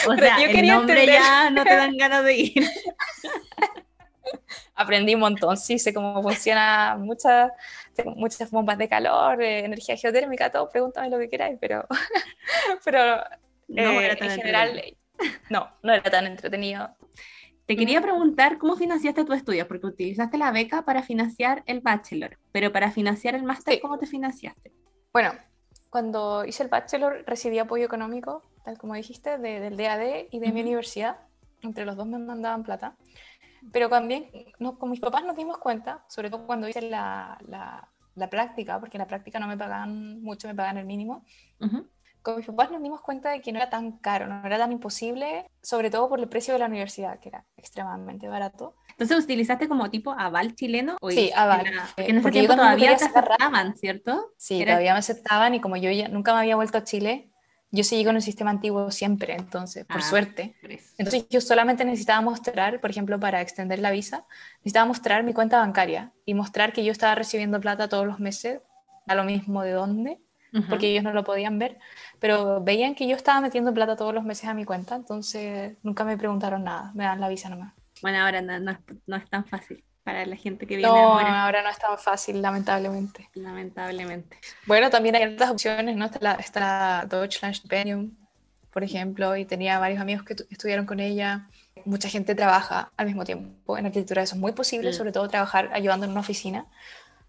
[0.08, 2.70] O, sea, yo el nombre ya no te dan ganas de ir.
[4.76, 7.52] Aprendí un montón, sí, sé cómo funciona muchas,
[8.16, 11.86] muchas bombas de calor, energía geotérmica, todo, pregúntame lo que queráis, pero,
[12.86, 13.18] pero
[13.68, 14.82] no, eh, en general,
[15.50, 16.96] no, no era tan entretenido.
[17.66, 22.38] Te quería preguntar cómo financiaste tu estudio, porque utilizaste la beca para financiar el bachelor,
[22.52, 24.72] pero para financiar el máster, ¿cómo te financiaste?
[25.14, 25.34] Bueno,
[25.92, 30.62] cuando hice el bachelor recibí apoyo económico, tal como dijiste, del DAD y de mi
[30.62, 31.18] universidad.
[31.62, 32.96] Entre los dos me mandaban plata.
[33.74, 37.88] Pero también no, con mis papás nos dimos cuenta, sobre todo cuando hice la, la,
[38.16, 41.26] la práctica, porque en la práctica no me pagaban mucho, me pagaban el mínimo
[42.22, 44.72] con mis papás nos dimos cuenta de que no era tan caro, no era tan
[44.72, 48.76] imposible, sobre todo por el precio de la universidad, que era extremadamente barato.
[48.90, 50.98] Entonces, ¿utilizaste como tipo aval chileno?
[51.02, 51.66] ¿O sí, aval.
[51.96, 54.32] porque en ese tiempo todavía te aceptaban, ¿cierto?
[54.38, 57.32] Sí, todavía me aceptaban y como yo ya nunca me había vuelto a Chile,
[57.72, 60.56] yo seguí con el sistema antiguo siempre, entonces, por ah, suerte.
[60.98, 64.26] entonces, yo solamente necesitaba mostrar, por ejemplo, para extender la visa,
[64.58, 68.60] necesitaba mostrar mi cuenta bancaria y mostrar que yo estaba recibiendo plata todos los meses,
[69.08, 70.20] a lo mismo de dónde,
[70.70, 71.78] porque ellos no lo podían ver,
[72.20, 76.04] pero veían que yo estaba metiendo plata todos los meses a mi cuenta, entonces nunca
[76.04, 77.74] me preguntaron nada, me dan la visa nomás.
[78.02, 81.30] Bueno, ahora no, no, es tan fácil para la gente que viene no, ahora.
[81.30, 83.30] No, ahora no es tan fácil, lamentablemente.
[83.36, 84.38] Lamentablemente.
[84.66, 86.06] Bueno, también hay otras opciones, ¿no?
[86.06, 88.12] Está la, está la Deutschland Stipendium,
[88.72, 91.48] por ejemplo, y tenía varios amigos que estudiaron con ella.
[91.86, 94.94] Mucha gente trabaja al mismo tiempo en arquitectura, eso es muy posible, mm.
[94.94, 96.66] sobre todo trabajar ayudando en una oficina.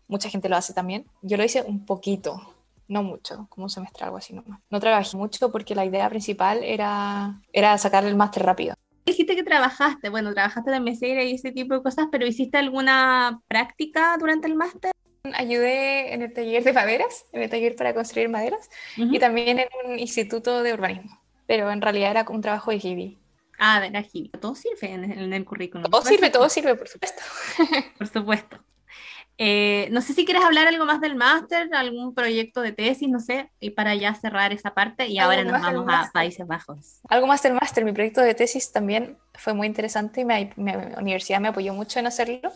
[0.09, 1.07] Mucha gente lo hace también.
[1.23, 2.52] Yo lo hice un poquito,
[2.93, 4.61] no mucho, como un semestre, algo así nomás.
[4.71, 8.75] No trabajé mucho porque la idea principal era, era sacar el máster rápido.
[9.05, 13.41] Dijiste que trabajaste, bueno, trabajaste en mesera y ese tipo de cosas, pero ¿hiciste alguna
[13.49, 14.93] práctica durante el máster?
[15.35, 19.69] Ayudé en el taller de maderas, en el taller para construir maderas, y también en
[19.85, 23.19] un instituto de urbanismo, pero en realidad era un trabajo de hippie.
[23.59, 24.41] Ah, de la hippie.
[24.41, 25.89] Todo sirve en el, en el currículum.
[25.89, 27.23] Todo sirve, todo sirve, por supuesto.
[27.99, 28.59] por supuesto.
[29.45, 33.19] Eh, no sé si quieres hablar algo más del máster, algún proyecto de tesis, no
[33.19, 37.01] sé, y para ya cerrar esa parte y ahora nos vamos a Países Bajos.
[37.09, 41.41] Algo más del máster, mi proyecto de tesis también fue muy interesante y mi universidad
[41.41, 42.53] me apoyó mucho en hacerlo.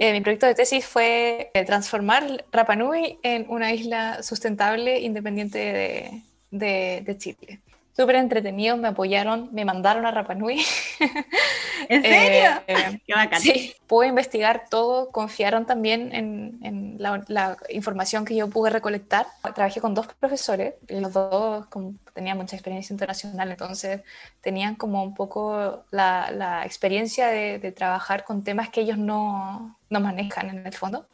[0.00, 5.58] Eh, mi proyecto de tesis fue eh, transformar Rapa Nui en una isla sustentable independiente
[5.58, 7.60] de, de, de Chile
[7.94, 10.64] súper entretenidos, me apoyaron, me mandaron a Rapanui.
[11.88, 12.62] ¿En serio?
[12.66, 13.40] Eh, Qué bacán.
[13.40, 19.26] Sí, pude investigar todo, confiaron también en, en la, información que yo pude recolectar.
[19.54, 21.66] Trabajé con dos profesores, los dos
[22.14, 24.00] tenían mucha experiencia internacional, entonces
[24.40, 29.78] tenían como un poco la, la experiencia de, de, trabajar con temas que ellos no,
[29.90, 31.06] no manejan en el fondo,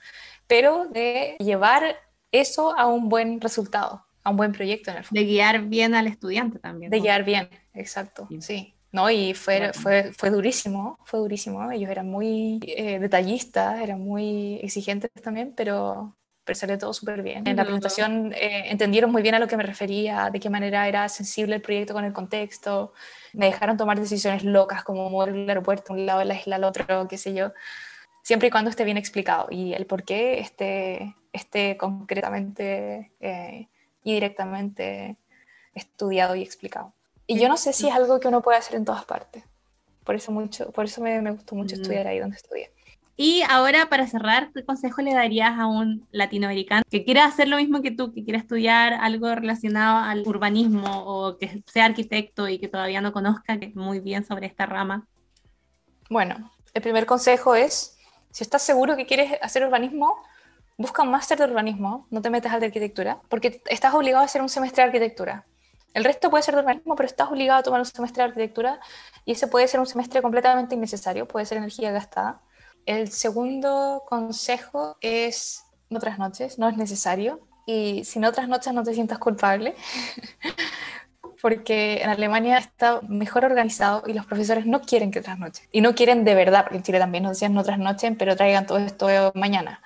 [0.47, 1.97] pero de llevar
[2.31, 6.59] eso a un buen resultado un buen proyecto en el De guiar bien al estudiante
[6.59, 6.91] también.
[6.91, 8.75] De guiar bien, exacto, sí.
[8.93, 9.11] ¿no?
[9.11, 11.71] Y fue, fue, fue durísimo, fue durísimo.
[11.71, 17.47] Ellos eran muy eh, detallistas, eran muy exigentes también, pero, pero salió todo súper bien.
[17.47, 20.89] En la presentación eh, entendieron muy bien a lo que me refería, de qué manera
[20.89, 22.93] era sensible el proyecto con el contexto.
[23.35, 26.65] Me dejaron tomar decisiones locas, como mover el aeropuerto un lado de la isla al
[26.65, 27.53] otro, qué sé yo.
[28.23, 33.69] Siempre y cuando esté bien explicado y el por qué esté, esté concretamente eh,
[34.03, 35.17] y directamente
[35.75, 36.93] estudiado y explicado.
[37.27, 39.45] Y yo no sé si es algo que uno puede hacer en todas partes.
[40.05, 41.81] Por eso, mucho, por eso me, me gustó mucho mm.
[41.81, 42.73] estudiar ahí donde estudié.
[43.21, 47.57] Y ahora, para cerrar, ¿qué consejo le darías a un latinoamericano que quiera hacer lo
[47.57, 52.61] mismo que tú, que quiera estudiar algo relacionado al urbanismo o que sea arquitecto y
[52.61, 55.09] que todavía no conozca muy bien sobre esta rama?
[56.09, 57.99] Bueno, el primer consejo es
[58.31, 60.23] Si estás seguro que quieres hacer urbanismo,
[60.79, 64.27] busca un máster de urbanismo, no te metas al de arquitectura, porque estás obligado a
[64.27, 65.45] hacer un semestre de arquitectura.
[65.93, 68.81] El resto puede ser de urbanismo, pero estás obligado a tomar un semestre de arquitectura
[69.25, 72.41] y ese puede ser un semestre completamente innecesario, puede ser energía gastada.
[72.87, 77.41] El segundo consejo es no noches, no es necesario.
[77.67, 79.75] Y si no noches no te sientas culpable,
[81.43, 85.67] porque en Alemania está mejor organizado y los profesores no quieren que trasnochen.
[85.71, 88.67] Y no quieren de verdad, porque en Chile también nos decían no trasnochen, pero traigan
[88.67, 89.83] todo esto mañana.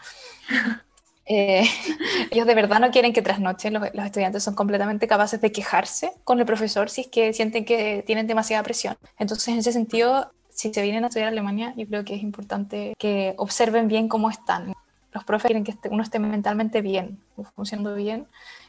[1.27, 1.65] Eh,
[2.31, 6.13] ellos de verdad no quieren que trasnochen, los, los, estudiantes son completamente capaces de quejarse
[6.25, 8.97] con el profesor si es que sienten que tienen demasiada presión.
[9.19, 12.23] Entonces, en ese sentido, si se vienen a estudiar a Alemania, yo creo que es
[12.23, 14.75] importante que observen bien cómo están.
[15.13, 17.21] Los profes quieren que uno esté mentalmente bien,
[17.55, 18.27] funcionando bien,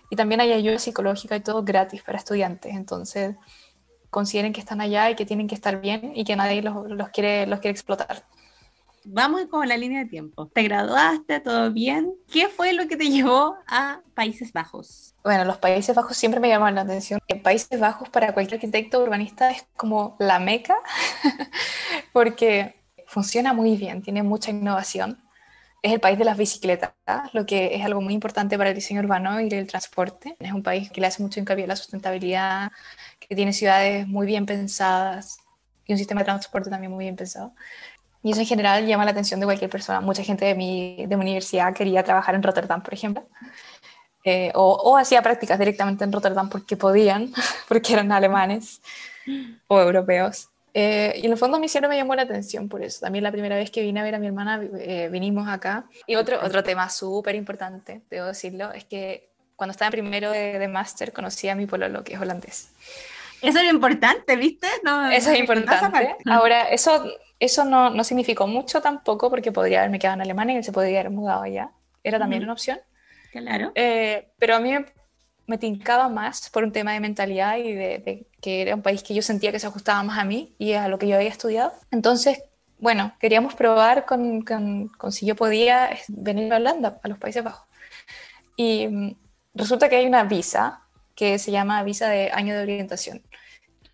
[0.09, 2.75] y también hay ayuda psicológica y todo gratis para estudiantes.
[2.75, 3.36] Entonces,
[4.09, 7.09] consideren que están allá y que tienen que estar bien y que nadie los, los
[7.09, 8.23] quiere, los quiere explotar
[9.06, 10.47] vamos con la línea de tiempo.
[10.47, 12.14] Te graduaste, todo bien.
[12.32, 15.16] ¿Qué fue lo que te llevó a Países Bajos?
[15.24, 17.20] Bueno, los Países Bajos siempre me llaman la atención.
[17.28, 20.76] En Países Bajos para cualquier arquitecto urbanista es como la meca,
[22.14, 22.76] porque
[23.08, 25.20] funciona muy bien, tiene mucha innovación.
[25.82, 26.93] Es el país de las bicicletas,
[27.34, 30.36] lo que es algo muy importante para el diseño urbano y el transporte.
[30.39, 32.72] Es un país que le hace mucho hincapié a la sustentabilidad,
[33.20, 35.38] que tiene ciudades muy bien pensadas
[35.86, 37.54] y un sistema de transporte también muy bien pensado.
[38.24, 39.99] Y eso en general llama la atención de cualquier persona.
[39.99, 43.26] Mucha gente de mi, de mi universidad quería trabajar en Rotterdam, por ejemplo.
[44.24, 47.34] Eh, o, o, hacía prácticas directamente en Rotterdam porque podían,
[47.67, 48.82] porque eran alemanes
[49.67, 50.47] o europeos.
[50.74, 53.01] Eh, y en el fondo a mí siempre me llamó la atención por eso.
[53.01, 55.86] También la primera vez que vine a ver a mi hermana, eh, vinimos acá.
[56.07, 60.57] Y otro, otro tema súper importante, debo decirlo, es que cuando estaba en primero de,
[60.57, 62.69] de máster conocí a mi pololo, que es holandés.
[63.41, 64.67] Eso era importante, ¿viste?
[64.84, 66.15] No, eso es importante.
[66.26, 67.05] Ahora, eso
[67.43, 70.71] eso no, no, significó mucho tampoco porque podría haberme quedado en Alemania y él se
[70.71, 71.71] podría haber mudado allá.
[72.01, 72.79] Era también una opción.
[73.33, 73.73] Claro.
[73.75, 74.71] Eh, pero a mí
[75.47, 79.13] me, tincaba más por un tema de mentalidad y de, que era un país que
[79.13, 81.73] yo sentía que se ajustaba más a mí y a lo que yo había estudiado.
[81.91, 82.43] Entonces,
[82.79, 87.43] bueno, queríamos probar con, con, con si yo podía venir a Holanda, a los Países
[87.43, 87.67] Bajos.
[88.55, 89.15] Y mm,
[89.53, 90.81] resulta que hay una visa
[91.13, 93.21] que se llama visa de año de orientación.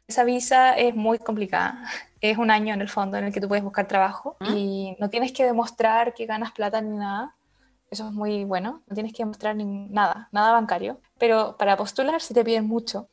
[0.08, 1.90] Esa visa es muy complicada
[2.22, 5.10] es un año en el fondo en el que tú puedes buscar trabajo y no
[5.10, 7.36] tienes que demostrar que ganas plata ni nada.
[7.90, 8.84] Eso es muy bueno.
[8.88, 11.00] No tienes que demostrar ni nada, nada bancario.
[11.18, 13.10] Pero para postular sí te piden mucho,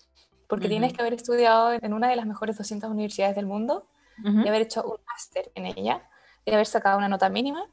[0.49, 3.87] porque tienes que haber estudiado en una de las mejores 200 universidades del mundo
[4.25, 6.03] y haber hecho un máster en ella
[6.45, 7.67] y haber sacado una nota mínima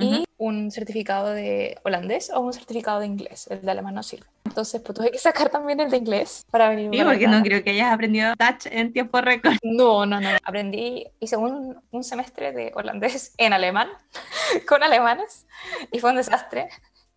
[0.00, 3.46] y un certificado de holandés o un certificado de inglés.
[3.50, 4.26] El de alemán no sirve.
[4.44, 6.90] Entonces, pues tuve que sacar también el de inglés para venir.
[6.92, 9.54] Sí, porque no creo que hayas aprendido Dutch en tiempo récord.
[9.62, 10.28] No, no, no.
[10.44, 13.88] Aprendí, hice un, un semestre de holandés en alemán,
[14.68, 15.46] con alemanes,
[15.92, 16.68] y fue un desastre.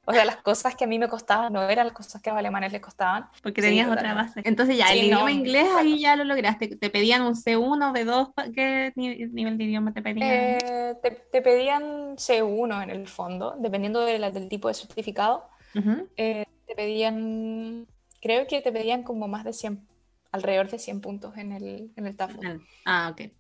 [0.06, 2.34] O sea, las cosas que a mí me costaban no eran las cosas que a
[2.34, 3.30] los alemanes les costaban.
[3.42, 4.42] Porque tenías otra base.
[4.44, 6.76] Entonces ya, el idioma inglés ahí ya lo lograste.
[6.76, 8.54] ¿Te pedían un C1, B2?
[8.54, 10.30] ¿Qué nivel de idioma te pedían?
[10.30, 10.96] Eh,
[11.32, 15.48] te, pedían C1 en el fondo, dependiendo del tipo de certificado.
[16.18, 17.88] eh, te pedían,
[18.22, 19.88] creo que te pedían como más de 100,
[20.34, 22.42] alrededor de 100 puntos en el, en el TAFO.
[22.86, 23.32] Ah, ok.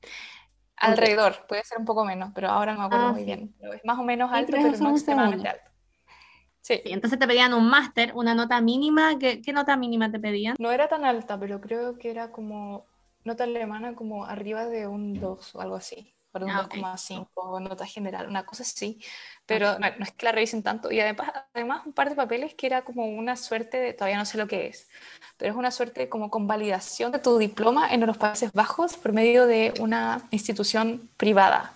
[0.77, 3.53] Alrededor, puede ser un poco menos, pero ahora no me acuerdo ah, muy bien.
[3.59, 5.72] Pero es más o menos alto, pero no extremadamente alto.
[6.63, 6.81] Sí.
[6.83, 6.91] sí.
[6.93, 9.19] entonces te pedían un máster, una nota mínima.
[9.19, 10.55] ¿Qué, ¿Qué, nota mínima te pedían?
[10.59, 12.85] No era tan alta, pero creo que era como
[13.23, 17.85] nota alemana como arriba de un 2 o algo así por un 2,5 ah, nota
[17.85, 18.99] general, una cosa así,
[19.45, 20.91] pero no, es que la revisen tanto.
[20.91, 24.25] Y además, además un par de papeles que era como una suerte de, todavía no
[24.25, 24.89] sé lo que es,
[25.37, 29.45] pero es una suerte como convalidación de tu diploma en los Países Bajos por medio
[29.45, 31.75] de una institución privada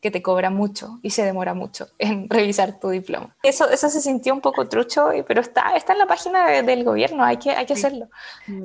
[0.00, 3.34] que te cobra mucho y se demora mucho en revisar tu diploma.
[3.42, 7.24] Eso, eso se sintió un poco trucho, pero está, está en la página del gobierno,
[7.24, 8.08] hay que, hay que hacerlo.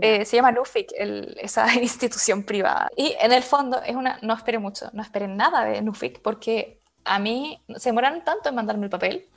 [0.02, 0.92] Eh, se llama NUFIC,
[1.38, 2.90] esa institución privada.
[2.96, 6.80] Y en el fondo es una, no esperen mucho, no esperen nada de NUFIC, porque
[7.06, 9.28] a mí se demoraron tanto en mandarme el papel,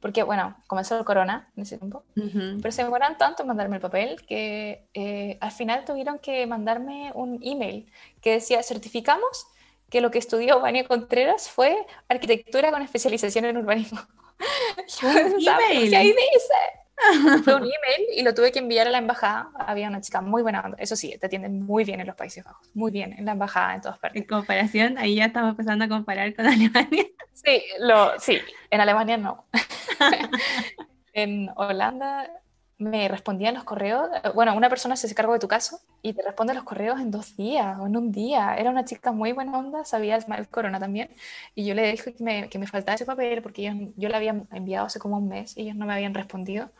[0.00, 3.82] porque bueno, comenzó el corona en ese tiempo, pero se demoraron tanto en mandarme el
[3.82, 9.48] papel que eh, al final tuvieron que mandarme un email que decía, certificamos
[9.90, 11.76] que lo que estudió Vania Contreras fue
[12.08, 14.00] arquitectura con especialización en urbanismo.
[15.02, 15.08] ¿Un
[15.46, 15.94] email?
[15.94, 16.54] ahí dice.
[17.44, 19.50] fue un email y lo tuve que enviar a la embajada.
[19.54, 22.68] Había una chica muy buena Eso sí, te atienden muy bien en los Países Bajos.
[22.74, 24.20] Muy bien, en la embajada, en todas partes.
[24.20, 27.06] En comparación, ahí ya estamos empezando a comparar con Alemania.
[27.32, 29.46] Sí, lo, sí en Alemania no.
[31.12, 32.30] en Holanda
[32.78, 34.08] me respondían los correos.
[34.24, 37.00] eh, Bueno, una persona se hace cargo de tu caso y te responde los correos
[37.00, 38.54] en dos días o en un día.
[38.56, 41.10] Era una chica muy buena onda, sabía el, el corona también.
[41.54, 44.16] Y yo le dije que me, que me faltaba ese papel porque ellos- yo le
[44.16, 46.70] había enviado hace como un mes y ellos no me habían respondido.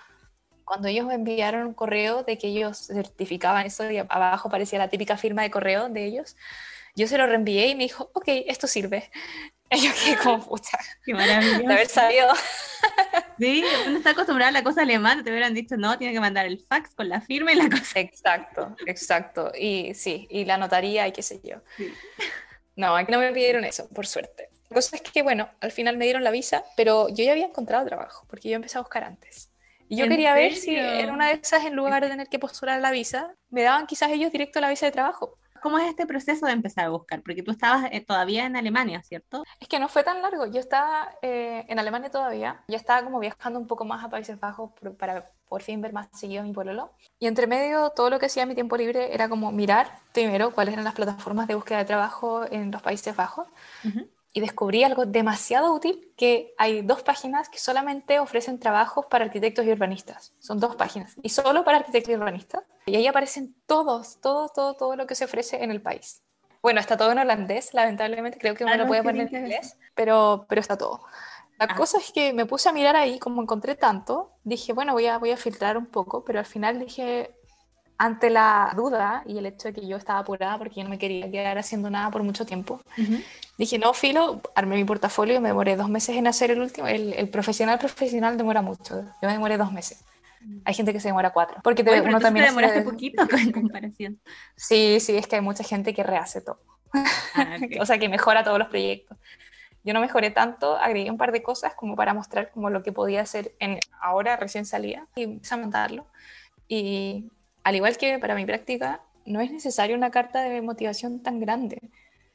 [0.65, 4.89] Cuando ellos me enviaron un correo de que ellos certificaban eso y abajo parecía la
[4.91, 6.37] típica firma de correo de ellos,
[6.97, 9.11] yo se lo reenvié y me dijo, ok, esto sirve.
[9.83, 11.89] Yo quedé como, pucha, Qué de haber maravilloso.
[11.95, 12.29] sabido.
[13.39, 16.47] Sí, uno está acostumbrado a la cosa alemana, te hubieran dicho, no, tiene que mandar
[16.47, 18.01] el fax con la firma y la cosa.
[18.01, 19.53] Exacto, exacto.
[19.57, 21.59] Y sí, y la notaría y qué sé yo.
[21.77, 21.93] Sí.
[22.77, 24.49] No, aquí no me pidieron eso, por suerte.
[24.69, 27.47] La cosa es que, bueno, al final me dieron la visa, pero yo ya había
[27.47, 29.51] encontrado trabajo, porque yo empecé a buscar antes.
[29.89, 30.83] Y yo ¿En quería ver si serio?
[30.85, 34.11] era una de esas, en lugar de tener que postular la visa, me daban quizás
[34.11, 35.39] ellos directo la visa de trabajo.
[35.61, 37.23] ¿Cómo es este proceso de empezar a buscar?
[37.23, 39.45] Porque tú estabas eh, todavía en Alemania, ¿cierto?
[39.61, 40.47] Es que no fue tan largo.
[40.47, 42.65] Yo estaba eh, en Alemania todavía.
[42.69, 45.93] Ya estaba como viajando un poco más a Países Bajos por- para por fin ver
[45.95, 46.91] más seguido a mi pololo.
[47.19, 50.53] Y entre medio, todo lo que hacía en mi tiempo libre era como mirar primero
[50.53, 53.47] cuáles eran las plataformas de búsqueda de trabajo en los Países Bajos.
[54.33, 59.65] Y descubrí algo demasiado útil, que hay dos páginas que solamente ofrecen trabajos para arquitectos
[59.65, 60.35] y urbanistas.
[60.39, 61.15] Son dos páginas.
[61.23, 62.63] Y solo para arquitectos y urbanistas.
[62.87, 66.23] Y ahí aparecen todos, todo, todo, todo lo que se ofrece en el país.
[66.63, 68.39] Bueno, está todo en holandés, lamentablemente.
[68.39, 71.01] Creo que uno Ah, lo no, puede qué poner en inglés, pero, pero está todo.
[71.59, 71.75] La Ah.
[71.77, 75.19] cosa es que me puse a mirar ahí, como encontré tanto, dije, bueno, voy a,
[75.19, 77.35] voy a filtrar un poco, pero al final dije,
[77.99, 80.99] ante la duda y el hecho de que yo estaba apurada porque yo no me
[80.99, 82.81] quería quedar haciendo nada por mucho tiempo,
[83.59, 87.13] dije, no, filo, armé mi portafolio, me demoré dos meses en hacer el último, el,
[87.15, 90.05] el profesional profesional demora mucho, yo me demoré dos meses.
[90.65, 91.59] Hay gente que se demora cuatro.
[91.65, 94.21] Porque te- Oye, pero uno también te hace- demoraste poquito en comparación.
[94.57, 96.59] Sí, sí, es que hay mucha gente que rehace todo.
[97.35, 97.73] Ah, ok.
[97.81, 99.17] O sea, que mejora todos los proyectos.
[99.85, 102.93] Yo no mejoré tanto, agregué un par de cosas como para mostrar como lo que
[102.93, 106.07] podía hacer en, ahora recién salía y empecé a mandarlo.
[106.69, 107.31] Y
[107.65, 111.79] al igual que para mi práctica, no es necesario una carta de motivación tan grande,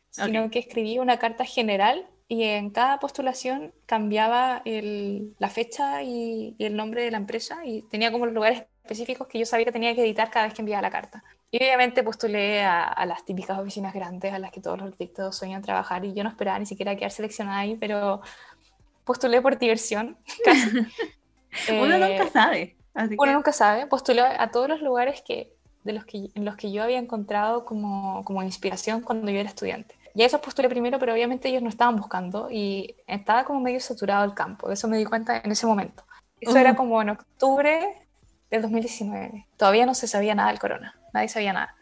[0.09, 0.51] sino Ok.
[0.51, 6.65] que escribí una carta general y en cada postulación cambiaba el- la fecha y, y
[6.65, 9.71] el nombre de la empresa y tenía como los lugares específicos que yo sabía que
[9.71, 11.24] tenía que editar cada vez que enviaba la carta.
[11.51, 15.38] Y obviamente postulé a, a las típicas oficinas grandes a las que todos los arquitectos
[15.38, 18.21] sueñan trabajar y yo no esperaba ni siquiera quedar seleccionada ahí, pero
[19.05, 20.17] postulé por diversión.
[21.67, 22.78] Uno Eh, nunca sabe.
[22.93, 23.87] Así uno que, nunca sabe.
[23.87, 27.65] Postulé a todos los lugares que, de los que, en los que yo había encontrado
[27.65, 29.95] como, como inspiración cuando yo era estudiante.
[30.15, 33.79] Y a esos postulé primero, pero obviamente ellos no estaban buscando y estaba como medio
[33.79, 34.69] saturado el campo.
[34.69, 36.03] Eso me di cuenta en ese momento.
[36.39, 36.75] Eso era Uh.
[36.75, 38.07] como en octubre
[38.51, 39.47] del 2019.
[39.57, 40.95] Todavía no se sabía nada del corona.
[41.13, 41.75] Nadie sabía nada.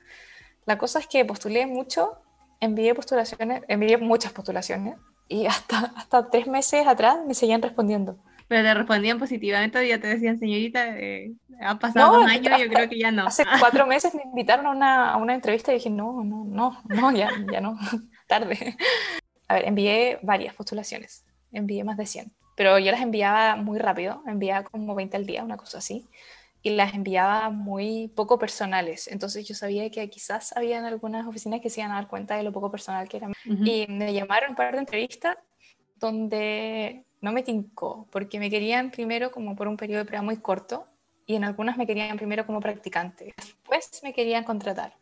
[0.66, 2.20] La cosa es que postulé mucho,
[2.62, 4.95] envié postulaciones, envié muchas postulaciones
[5.28, 8.18] y hasta, hasta tres meses atrás me seguían respondiendo.
[8.52, 11.32] Pero te respondían positivamente ya te decían, señorita, eh,
[11.62, 13.26] han pasado No, dos años, yo creo que ya no.
[13.26, 16.82] Hace cuatro meses me invitaron a una, a una entrevista y dije, no, no, no,
[16.89, 17.80] no, ya, ya no,
[18.28, 18.76] tarde.
[19.47, 21.24] A ver, envié varias postulaciones,
[21.54, 25.45] envié más de 100, pero yo las enviaba muy rápido, enviaba como 20 al día,
[25.45, 26.06] una cosa así,
[26.62, 31.70] y las enviaba muy poco personales, entonces yo sabía que quizás habían algunas oficinas que
[31.70, 33.28] se iban a dar cuenta de lo poco personal que era.
[33.30, 33.64] Ujú.
[33.64, 35.38] Y me llamaron un par de entrevistas
[35.95, 40.38] donde no me tincó, porque me querían primero como por un periodo de prueba muy
[40.38, 40.88] corto
[41.26, 43.34] y en algunas me querían primero como practicante.
[43.38, 44.98] Después me querían contratar.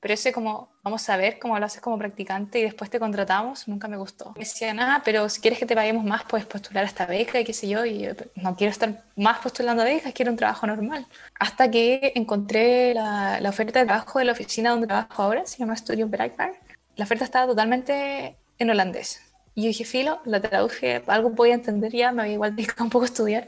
[0.00, 3.68] Pero ese como, vamos a ver cómo lo haces como practicante y después te contratamos,
[3.68, 4.32] nunca me gustó.
[4.32, 7.38] Me decían, ah, pero si quieres que te paguemos más, puedes postular a esta beca
[7.38, 7.84] y qué sé yo.
[7.84, 11.06] Y yo, no quiero estar más postulando a becas, quiero un trabajo normal.
[11.38, 15.58] Hasta que encontré la, la oferta de trabajo de la oficina donde trabajo ahora, se
[15.58, 16.54] llama Studio Breitbart.
[16.96, 19.29] La oferta estaba totalmente en holandés.
[19.60, 22.90] Y yo dije, filo, la traduje, algo podía entender ya, me había igual dedicado un
[22.90, 23.46] poco a estudiar,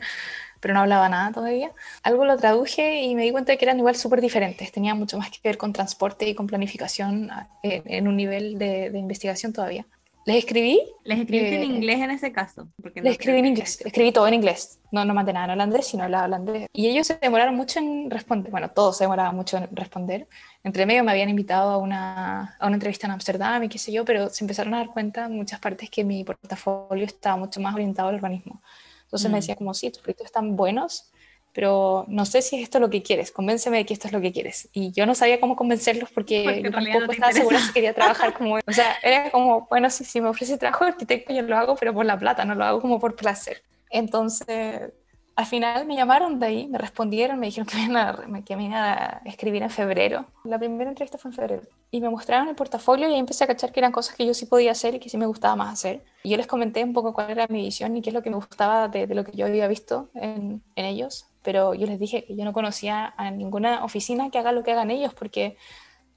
[0.60, 1.72] pero no hablaba nada todavía.
[2.02, 5.18] Algo lo traduje y me di cuenta de que eran igual súper diferentes, tenían mucho
[5.18, 7.30] más que ver con transporte y con planificación
[7.62, 9.86] en, en un nivel de, de investigación todavía.
[10.24, 12.68] Les escribí, Les escribiste en eh, inglés en ese caso.
[12.80, 15.50] Porque no les escribí en inglés, escribí todo en inglés, no, no mandé nada en
[15.52, 16.68] holandés, sino hablaba holandés.
[16.72, 20.28] Y ellos se demoraron mucho en responder, bueno, todos se demoraban mucho en responder.
[20.62, 23.90] Entre medio me habían invitado a una, a una entrevista en Ámsterdam y qué sé
[23.90, 27.60] yo, pero se empezaron a dar cuenta en muchas partes que mi portafolio estaba mucho
[27.60, 28.62] más orientado al urbanismo.
[29.04, 29.32] Entonces Mm.
[29.32, 31.10] me decía como, sí, tus proyectos están buenos,
[31.52, 34.20] pero no sé si es esto lo que quieres, convénceme de que esto es lo
[34.20, 34.68] que quieres.
[34.72, 37.72] Y yo no sabía cómo convencerlos porque, Porque yo no tampoco te estaba segura si
[37.72, 38.56] quería trabajar como...
[38.56, 41.76] O sea, era como, bueno, si, si me ofrece trabajo de arquitecto yo lo hago,
[41.76, 43.62] pero por la plata, no lo hago como por placer.
[43.90, 44.92] Entonces,
[45.34, 48.56] al final me llamaron de ahí, me respondieron, me dijeron que me, iban a, que
[48.56, 50.26] me iban a escribir en febrero.
[50.44, 51.62] La primera entrevista fue en febrero.
[51.90, 54.34] Y me mostraron el portafolio y ahí empecé a cachar que eran cosas que yo
[54.34, 56.04] sí podía hacer y que sí me gustaba más hacer.
[56.22, 58.30] Y yo les comenté un poco cuál era mi visión y qué es lo que
[58.30, 61.26] me gustaba de, de lo que yo había visto en, en ellos.
[61.42, 64.72] Pero yo les dije que yo no conocía a ninguna oficina que haga lo que
[64.72, 65.56] hagan ellos, porque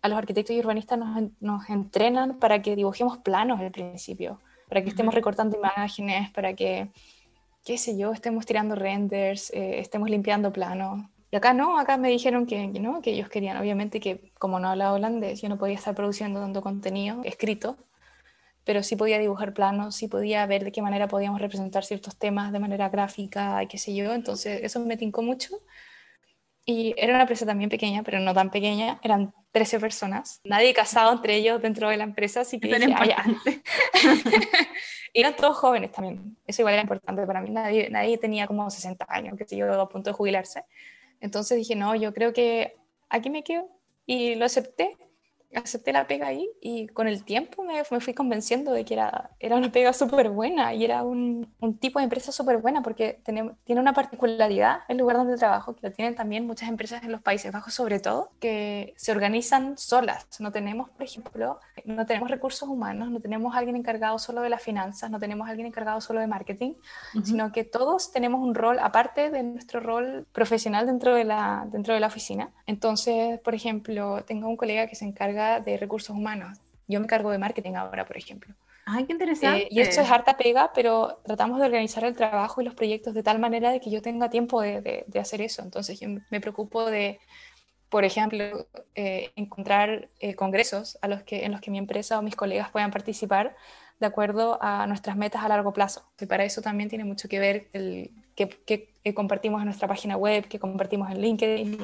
[0.02, 4.84] a los arquitectos y urbanistas nos, nos entrenan para que dibujemos planos al principio, para
[4.84, 6.90] que estemos recortando imágenes, para que,
[7.64, 11.04] qué sé yo, estemos tirando renders, eh, estemos limpiando planos.
[11.32, 14.60] Y acá no, acá me dijeron que, que, no, que ellos querían, obviamente, que como
[14.60, 17.78] no hablaba holandés, yo no podía estar produciendo tanto contenido escrito,
[18.66, 22.52] pero sí podía dibujar planos, sí podía ver de qué manera podíamos representar ciertos temas
[22.52, 24.14] de manera gráfica y qué sé yo.
[24.14, 25.62] Entonces, eso me tincó mucho.
[26.66, 29.00] Y era una empresa también pequeña, pero no tan pequeña.
[29.04, 30.42] Eran 13 personas.
[30.44, 33.24] Nadie casado entre ellos dentro de la empresa, así que dije, ah,
[35.14, 36.36] y eran todos jóvenes también.
[36.48, 37.52] Eso igual era importante para mí.
[37.52, 40.64] Nadie, nadie tenía como 60 años, que sé yo, a punto de jubilarse.
[41.20, 42.76] Entonces dije, no, yo creo que
[43.10, 43.70] aquí me quedo.
[44.08, 44.98] Y lo acepté
[45.56, 49.32] acepté la pega ahí y con el tiempo me, me fui convenciendo de que era,
[49.40, 53.20] era una pega súper buena y era un, un, tipo de empresa súper buena porque
[53.24, 57.12] tiene, tiene una particularidad el lugar donde trabajo, que lo tienen también muchas empresas en
[57.12, 60.28] los Países Bajos sobre todo, que se organizan solas.
[60.40, 64.62] No tenemos, por ejemplo, no tenemos recursos humanos, no tenemos alguien encargado solo de las
[64.62, 67.26] finanzas, no tenemos alguien encargado solo de marketing, uh -huh.
[67.26, 71.94] sino que todos tenemos un rol aparte de nuestro rol profesional dentro de la, dentro
[71.94, 72.50] de la oficina.
[72.66, 76.58] Entonces, por ejemplo, tengo un colega que se encarga de recursos humanos.
[76.88, 78.54] Yo me cargo de marketing ahora, por ejemplo.
[78.86, 79.64] Ay, qué interesante.
[79.64, 83.14] Eh, y esto es harta pega, pero tratamos de organizar el trabajo y los proyectos
[83.14, 85.64] de tal manera de que yo tenga tiempo de, de, de hacer eso.
[85.64, 87.20] Entonces yo me preocupo de,
[87.90, 92.22] por ejemplo, eh, encontrar eh, congresos a los que, en los que mi empresa o
[92.22, 93.56] mis colegas puedan participar
[94.00, 96.04] de acuerdo a nuestras metas a largo plazo.
[96.20, 99.88] Y para eso también tiene mucho que ver el que, que, que, compartimos en nuestra
[99.88, 101.78] página web, que compartimos en LinkedIn,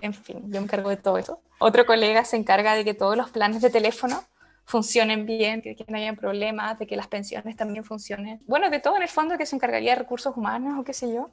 [0.00, 1.40] en fin, yo me encargo de todo eso.
[1.60, 4.24] Otro colega se encarga de que todos los planes de teléfono
[4.64, 8.40] funcionen bien, que, que no haya problemas, de que las pensiones también funcionen.
[8.46, 11.12] Bueno, de todo en el fondo que se encargaría de recursos humanos o qué sé
[11.12, 11.30] yo,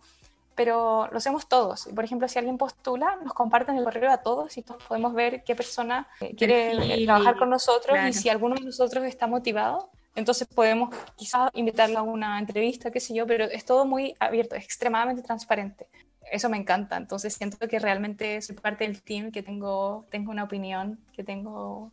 [0.60, 1.88] pero lo hacemos todos.
[1.96, 5.44] Por ejemplo, si alguien postula, nos comparten el correo a todos y todos podemos ver
[5.46, 6.08] qué persona
[6.38, 8.10] quiere sí, trabajar con nosotros claro.
[8.10, 13.00] y si alguno de nosotros está motivado, entonces podemos quizás invitarlo a una entrevista, qué
[13.00, 15.88] sé yo, pero es todo muy abierto, extremadamente transparente.
[16.32, 20.44] Eso me encanta, entonces siento que realmente soy parte del team, que tengo, tengo una
[20.44, 21.92] opinión, que tengo,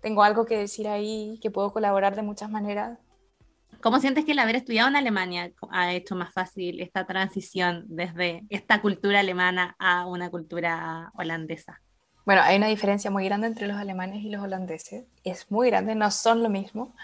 [0.00, 2.98] tengo algo que decir ahí, que puedo colaborar de muchas maneras.
[3.82, 8.44] ¿Cómo sientes que el haber estudiado en Alemania ha hecho más fácil esta transición desde
[8.48, 11.82] esta cultura alemana a una cultura holandesa?
[12.26, 15.04] Bueno, hay una diferencia muy grande entre los alemanes y los holandeses.
[15.22, 16.94] Es muy grande, no son lo mismo.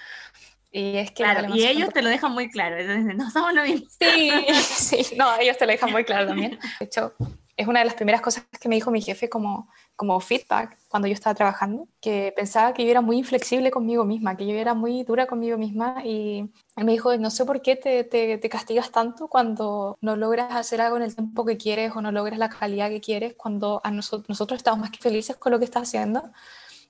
[0.72, 3.62] Y es que claro, y ellos te lo dejan muy claro, entonces no somos lo
[3.62, 3.86] mismo.
[4.00, 6.58] Sí, sí, no, ellos te lo dejan muy claro también.
[6.80, 7.14] De hecho,
[7.56, 11.06] es una de las primeras cosas que me dijo mi jefe como, como feedback cuando
[11.06, 14.74] yo estaba trabajando, que pensaba que yo era muy inflexible conmigo misma, que yo era
[14.74, 18.90] muy dura conmigo misma y me dijo, no sé por qué te, te, te, castigas
[18.90, 22.48] tanto cuando no logras hacer algo en el tiempo que quieres o no logras la
[22.48, 25.84] calidad que quieres, cuando a nosotros, nosotros estamos más que felices con lo que estás
[25.84, 26.30] haciendo.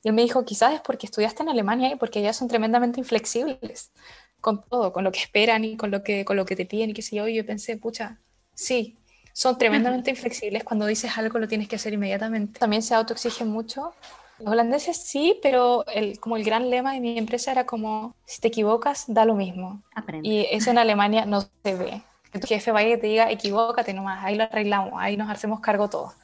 [0.05, 3.01] Y él me dijo, quizás es porque estudiaste en Alemania y porque allá son tremendamente
[3.01, 3.93] inflexibles
[4.41, 6.91] con todo, con lo que esperan y con lo que, con lo que te piden
[6.91, 7.29] y qué sé yo.
[7.29, 8.19] Y yo pensé, pucha,
[8.55, 8.99] sí,
[9.33, 10.65] son tremendamente inflexibles.
[10.65, 12.59] Cuando dices algo lo tienes que hacer inmediatamente.
[12.59, 13.95] También se autoexigen mucho.
[14.39, 18.41] Los holandeses sí, pero el, como el gran lema de mi empresa era como, si
[18.41, 19.83] te equivocas, da lo mismo.
[19.95, 20.29] Aprende.
[20.29, 22.03] Y eso en Alemania no se ve.
[22.33, 25.61] Que tu jefe vaya y te diga, equivócate nomás, ahí lo arreglamos, ahí nos hacemos
[25.61, 26.15] cargo todos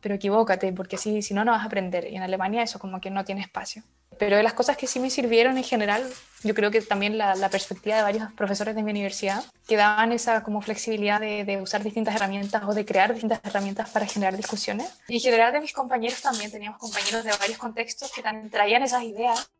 [0.00, 2.10] pero equivócate, porque si, si no, no vas a aprender.
[2.10, 3.82] Y en Alemania eso como que no tiene espacio.
[4.18, 6.04] Pero de las cosas que sí me sirvieron en general,
[6.42, 10.42] yo creo que también la, perspectiva de varios profesores de mi universidad, que daban esa
[10.42, 14.88] como flexibilidad de, usar distintas herramientas o de crear distintas herramientas para generar discusiones.
[15.06, 19.04] Y en general de mis compañeros también, teníamos compañeros de varios contextos que traían esas
[19.04, 19.50] ideas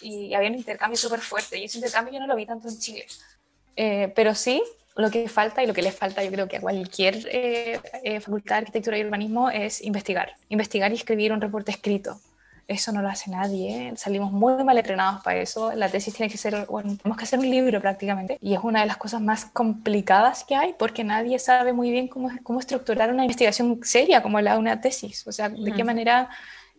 [0.00, 1.58] y había un intercambio súper fuerte.
[1.58, 3.06] Y ese intercambio yo no lo vi tanto en Chile.
[3.76, 4.62] Eh, pero sí,
[4.96, 8.20] lo que falta y lo que les falta, yo creo que a cualquier eh, eh,
[8.20, 10.34] facultad de arquitectura y urbanismo es investigar.
[10.48, 12.20] Investigar y escribir un reporte escrito.
[12.68, 13.88] Eso no lo hace nadie.
[13.88, 13.92] ¿eh?
[13.96, 15.72] Salimos muy mal entrenados para eso.
[15.72, 18.38] La tesis tiene que ser, bueno, tenemos que hacer un libro prácticamente.
[18.40, 22.08] Y es una de las cosas más complicadas que hay porque nadie sabe muy bien
[22.08, 25.26] cómo, cómo estructurar una investigación seria como la de una tesis.
[25.26, 26.28] O sea, de qué manera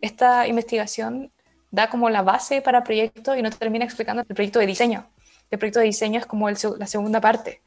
[0.00, 1.32] esta investigación
[1.70, 5.06] da como la base para proyecto y no termina explicando el proyecto de diseño.
[5.50, 7.60] El proyecto de diseño es como el, la segunda parte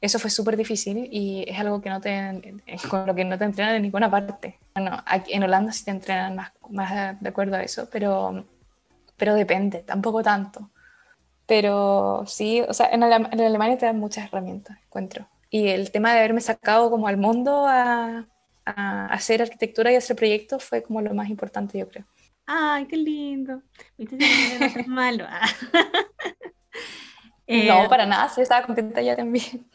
[0.00, 3.44] eso fue súper difícil y es algo que no te, con lo que no te
[3.44, 4.58] entrenan en ninguna parte.
[4.74, 8.44] Bueno, aquí en Holanda sí te entrenan más, más de acuerdo a eso, pero,
[9.16, 10.70] pero depende, tampoco tanto.
[11.46, 15.26] Pero sí, o sea, en, en Alemania te dan muchas herramientas, encuentro.
[15.50, 18.26] Y el tema de haberme sacado como al mundo a,
[18.66, 22.04] a hacer arquitectura y hacer proyectos fue como lo más importante, yo creo.
[22.46, 23.62] Ay, qué lindo.
[24.86, 25.26] Malo.
[27.48, 29.66] Eh, no, para nada, sí, estaba contenta ya también.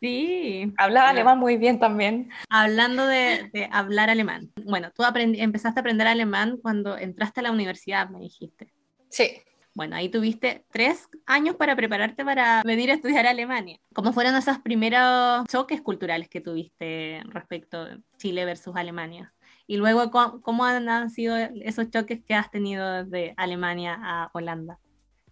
[0.00, 0.74] Sí.
[0.78, 2.28] Hablaba alemán muy bien también.
[2.50, 4.50] Hablando de, de hablar alemán.
[4.64, 8.72] Bueno, tú empezaste a aprender alemán cuando entraste a la universidad, me dijiste.
[9.10, 9.40] Sí.
[9.74, 13.78] Bueno, ahí tuviste tres años para prepararte para venir a estudiar a Alemania.
[13.94, 19.32] ¿Cómo fueron esos primeros choques culturales que tuviste respecto a Chile versus Alemania?
[19.66, 24.78] Y luego, ¿cómo, han sido esos choques que has tenido desde Alemania a Holanda?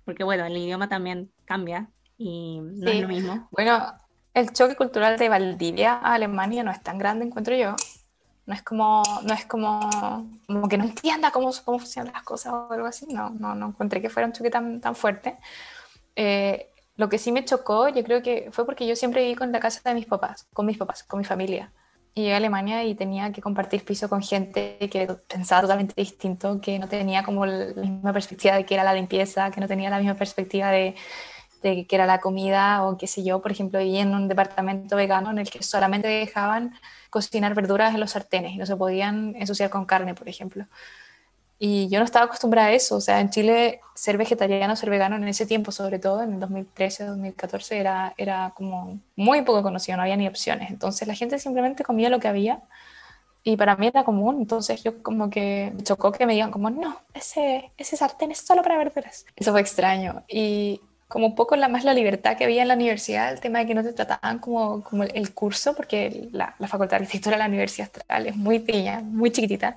[0.04, 3.48] Porque bueno, el idioma también cambia y no es lo mismo.
[3.50, 3.92] Bueno,
[4.34, 7.74] el choque cultural de Valdivia a Alemania no es tan grande, encuentro yo.
[8.46, 9.80] No es como, no es como,
[10.46, 13.06] como que no entienda cómo, cómo funcionan las cosas o algo así.
[13.06, 15.38] No, no, no encontré que fuera un choque tan, tan fuerte.
[16.16, 19.52] Eh, lo que sí me chocó, yo creo que fue porque yo siempre viví con
[19.52, 21.72] la casa de mis papás, con mis papás, con mi familia.
[22.14, 26.60] Y llegué a Alemania y tenía que compartir piso con gente que pensaba totalmente distinto,
[26.60, 29.90] que no tenía como la misma perspectiva de que era la limpieza, que no tenía
[29.90, 30.96] la misma perspectiva de,
[31.62, 33.40] de que era la comida o qué sé yo.
[33.40, 36.74] Por ejemplo, viví en un departamento vegano en el que solamente dejaban
[37.10, 40.66] cocinar verduras en los sartenes y no se podían ensuciar con carne, por ejemplo.
[41.62, 45.16] Y yo no estaba acostumbrada a eso, o sea, en Chile ser vegetariano, ser vegano
[45.16, 49.98] en ese tiempo, sobre todo en el 2013, 2014, era, era como muy poco conocido,
[49.98, 50.70] no había ni opciones.
[50.70, 52.62] Entonces la gente simplemente comía lo que había
[53.44, 56.70] y para mí era común, entonces yo como que me chocó que me digan como,
[56.70, 59.26] no, ese, ese sartén es solo para verduras.
[59.36, 60.24] Eso fue extraño.
[60.28, 63.58] Y como un poco la, más la libertad que había en la universidad, el tema
[63.58, 67.36] de que no te trataban como, como el, curso, porque la, la, Facultad de Arquitectura
[67.36, 69.76] de la Universidad Astral es muy pequeña, muy chiquitita,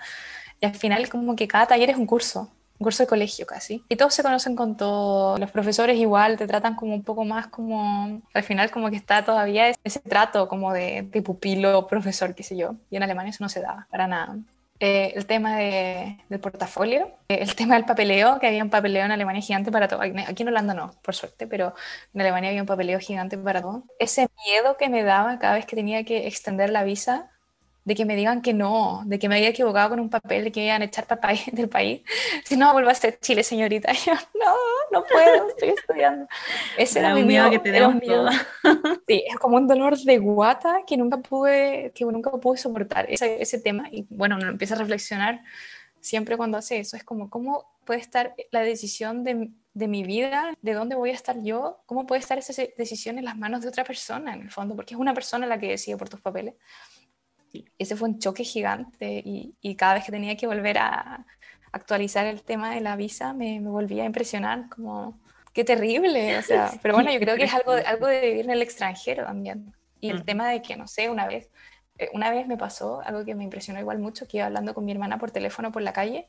[0.64, 2.50] y al final como que cada taller es un curso,
[2.80, 6.48] un curso de colegio casi, y todos se conocen con todos, los profesores igual te
[6.48, 10.72] tratan como un poco más como, al final como que está todavía ese trato como
[10.72, 14.08] de, de pupilo, profesor, qué sé yo, y en Alemania eso no se da para
[14.08, 14.38] nada.
[14.80, 19.12] Eh, el tema del portafolio, eh, el tema del papeleo, que había un papeleo en
[19.12, 20.02] Alemania gigante para todo.
[20.02, 21.74] Aquí en Holanda no, por suerte, pero
[22.14, 23.84] en Alemania había un papeleo gigante para todo.
[24.00, 27.33] Ese miedo que me daba cada vez que tenía que extender la visa
[27.86, 30.52] de que me digan que no, de que me había equivocado con un papel, de
[30.52, 32.02] que iban a echar papá del país.
[32.46, 33.92] Si no, vuelvo a ser Chile, señorita.
[33.92, 34.56] Y yo, no,
[34.92, 36.28] no puedo, estoy estudiando.
[36.78, 38.30] Ese era, mi miedo, que tenemos miedo.
[39.08, 43.42] Sí, es como un dolor de guata que nunca pude, que nunca pude soportar ese,
[43.42, 43.90] ese tema.
[43.92, 45.42] Y bueno, uno empieza a reflexionar
[46.00, 46.96] siempre cuando hace eso.
[46.96, 51.14] Es como, ¿cómo puede estar la decisión de, de mi vida, de dónde voy a
[51.14, 54.52] estar yo, cómo puede estar esa decisión en las manos de otra persona, en el
[54.52, 54.76] fondo?
[54.76, 56.56] Porque es una persona la que decide por tus papeles
[57.78, 61.26] ese fue un choque gigante y, y, cada vez que tenía que volver a
[61.72, 65.20] actualizar el tema de la visa me, me volvía a impresionar como
[65.54, 68.52] qué terrible, o sea, pero bueno, yo creo que es algo, algo de vivir en
[68.52, 69.74] el extranjero también.
[70.00, 71.50] Y el tema de que, no sé, una vez,
[71.98, 74.84] eh, una vez me pasó algo que me impresionó igual mucho, que iba hablando con
[74.84, 76.28] mi hermana por teléfono por la calle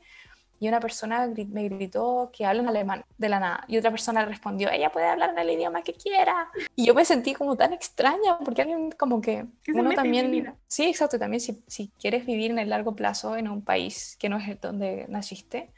[0.59, 4.21] y una persona me gritó que habla en alemán de la nada y otra persona
[4.21, 6.49] le respondió, ella puede hablar en el idioma que quiera.
[6.75, 11.19] Y yo me sentí como tan extraña porque alguien como que uno también, sí, exacto,
[11.19, 14.61] también si, si quieres vivir en el largo plazo en un país que no es
[14.61, 15.71] donde naciste,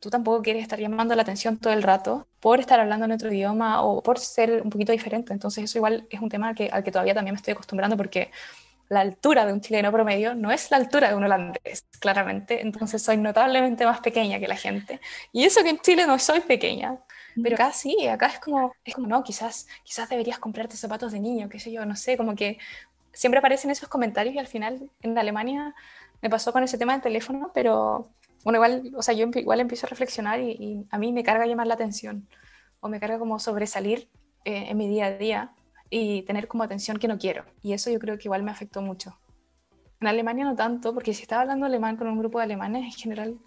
[0.00, 3.32] tú tampoco quieres estar llamando la atención todo el rato por estar hablando en otro
[3.32, 5.32] idioma o por ser un poquito diferente.
[5.32, 8.30] Entonces eso igual es un tema que, al que todavía también me estoy acostumbrando porque
[8.88, 12.62] la altura de un chileno promedio no es la altura de un holandés, claramente.
[12.62, 15.00] Entonces soy notablemente más pequeña que la gente.
[15.32, 16.98] Y eso que en Chile no soy pequeña.
[17.42, 21.20] Pero acá sí, acá es como, es como, no, quizás, quizás deberías comprarte zapatos de
[21.20, 22.58] niño, qué sé yo, no sé, como que
[23.12, 25.74] siempre aparecen esos comentarios y al final en Alemania
[26.22, 28.08] me pasó con ese tema del teléfono, pero
[28.42, 31.66] bueno, igual, o sea, yo igual empiezo a reflexionar y, a mí me carga llamar
[31.66, 32.26] la atención
[32.80, 34.08] o me carga como sobresalir
[34.44, 35.52] eh, en mi día a día
[35.90, 37.44] y tener como atención que no quiero.
[37.62, 39.18] Y eso yo creo que igual me afectó mucho.
[40.00, 42.92] En Alemania no tanto, porque si estaba hablando alemán con un grupo de alemanes, en
[42.92, 43.38] general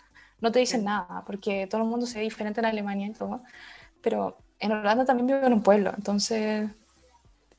[0.42, 3.44] no te dicen nada, porque todo el mundo se ve diferente en Alemania y todo.
[4.02, 6.70] Pero en Holanda también vivo en un pueblo, entonces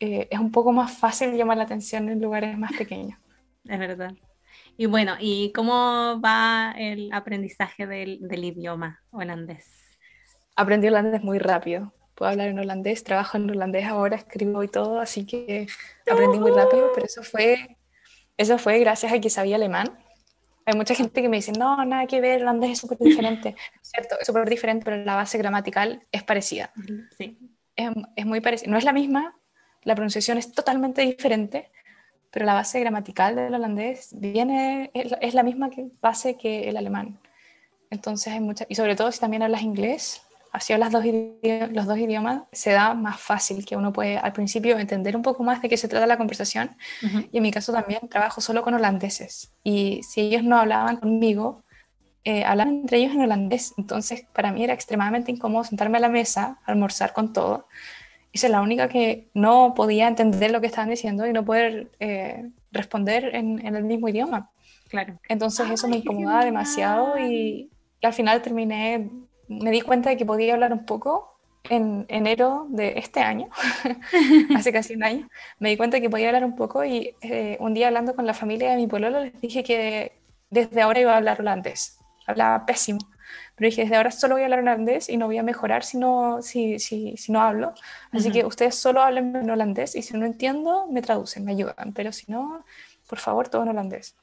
[0.00, 3.18] eh, es un poco más fácil llamar la atención en lugares más pequeños.
[3.64, 4.14] Es verdad.
[4.76, 9.98] Y bueno, ¿y cómo va el aprendizaje del, del idioma holandés?
[10.57, 15.01] Aprendí holandés muy rápido puedo hablar en holandés, trabajo en holandés ahora, escribo y todo,
[15.01, 15.67] así que
[16.07, 17.79] aprendí muy rápido, pero eso fue,
[18.37, 19.87] eso fue gracias a que sabía alemán.
[20.67, 23.57] Hay mucha gente que me dice, no, nada que ver, holandés es súper diferente.
[23.80, 26.75] cierto, es súper diferente, pero la base gramatical es parecida.
[27.17, 27.38] Sí.
[27.75, 28.71] Es, es muy parecida.
[28.71, 29.34] No es la misma,
[29.84, 31.71] la pronunciación es totalmente diferente,
[32.30, 35.71] pero la base gramatical del holandés viene, es, la misma
[36.03, 37.18] base que el alemán.
[37.88, 40.21] Entonces hay mucha, y sobre todo si también hablas inglés,
[40.52, 41.04] así las dos
[41.72, 45.42] los dos idiomas, se da más fácil que uno puede al principio entender un poco
[45.42, 46.76] más de qué se trata la conversación.
[47.32, 49.52] Y en mi caso también trabajo solo con holandeses.
[49.62, 51.62] Y si ellos no hablaban conmigo,
[52.24, 53.74] eh, hablaban entre ellos en holandés.
[53.78, 57.66] Entonces para mí era extremadamente incómodo sentarme a la mesa, almorzar con todo
[58.32, 62.48] y la única que no podía entender lo que estaban diciendo y no poder eh,
[62.70, 64.50] responder en, el mismo idioma.
[64.88, 65.18] Claro.
[65.28, 67.70] Entonces eso me incomodaba demasiado y,
[68.02, 69.10] al final terminé,
[69.50, 71.36] me di cuenta de que podía hablar un poco
[71.68, 73.48] en enero de este año,
[74.56, 75.28] hace casi un año,
[75.58, 78.26] me di cuenta de que podía hablar un poco y eh, un día hablando con
[78.26, 80.12] la familia de mi pololo les dije que
[80.50, 81.98] desde ahora iba a hablar holandés.
[82.26, 83.00] Hablaba pésimo.
[83.56, 85.98] Pero dije, desde ahora solo voy a hablar holandés y no voy a mejorar si
[85.98, 87.74] no, si, si, si no hablo.
[88.10, 91.92] Así que ustedes solo hablen en holandés y si no entiendo, me traducen, me ayudan.
[91.92, 92.64] Pero si no,
[93.06, 94.16] por favor, todo en holandés.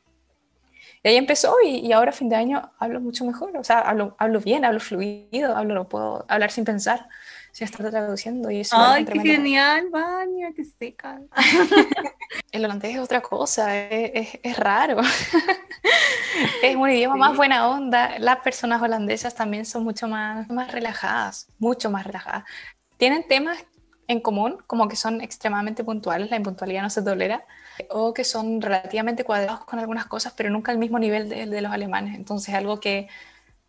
[1.07, 3.55] Y ahí empezó y, y ahora, fin de año, hablo mucho mejor.
[3.55, 7.07] O sea, hablo, hablo bien, hablo fluido, hablo, lo puedo hablar sin pensar
[7.57, 11.19] se está traduciendo y eso ¡Ay, qué genial, Vania, qué seca!
[12.51, 15.01] el holandés es otra cosa, es, es, raro.
[16.61, 18.19] es un idioma más buena onda.
[18.19, 22.43] Las personas holandesas también son mucho más, más relajadas, mucho más relajadas.
[22.97, 23.57] Tienen temas
[24.07, 27.45] en común, como que son extremadamente puntuales, la impuntualidad no se tolera,
[27.89, 31.61] o que son relativamente cuadrados con algunas cosas, pero nunca al mismo nivel de, de
[31.61, 32.15] los alemanes.
[32.15, 33.07] Entonces, algo que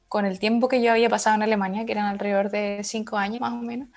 [0.08, 3.40] con el tiempo que yo había pasado en Alemania, que eran alrededor de cinco años
[3.40, 3.88] más o menos,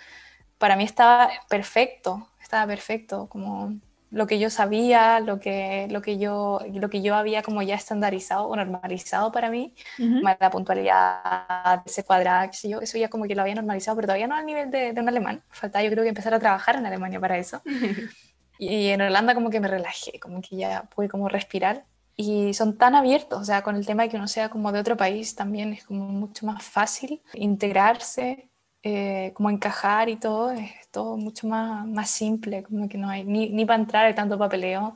[0.58, 3.74] para mí estaba perfecto, estaba perfecto, como
[4.12, 7.76] lo que yo sabía, lo que, lo que, yo, lo que yo había como ya
[7.76, 13.42] estandarizado o normalizado para mí, la puntualidad, ese cuadrado, yo, eso ya como que lo
[13.42, 16.10] había normalizado, pero todavía no al nivel de, de un alemán, faltaba yo creo que
[16.10, 17.62] empezar a trabajar en Alemania para eso.
[18.60, 21.86] y en Holanda como que me relajé, como que ya pude como respirar.
[22.18, 24.80] Y son tan abiertos, o sea, con el tema de que uno sea como de
[24.80, 28.51] otro país también es como mucho más fácil integrarse,
[28.84, 33.24] eh, como encajar y todo, es todo mucho más, más simple, como que no hay
[33.24, 34.96] ni, ni para entrar hay tanto papeleo,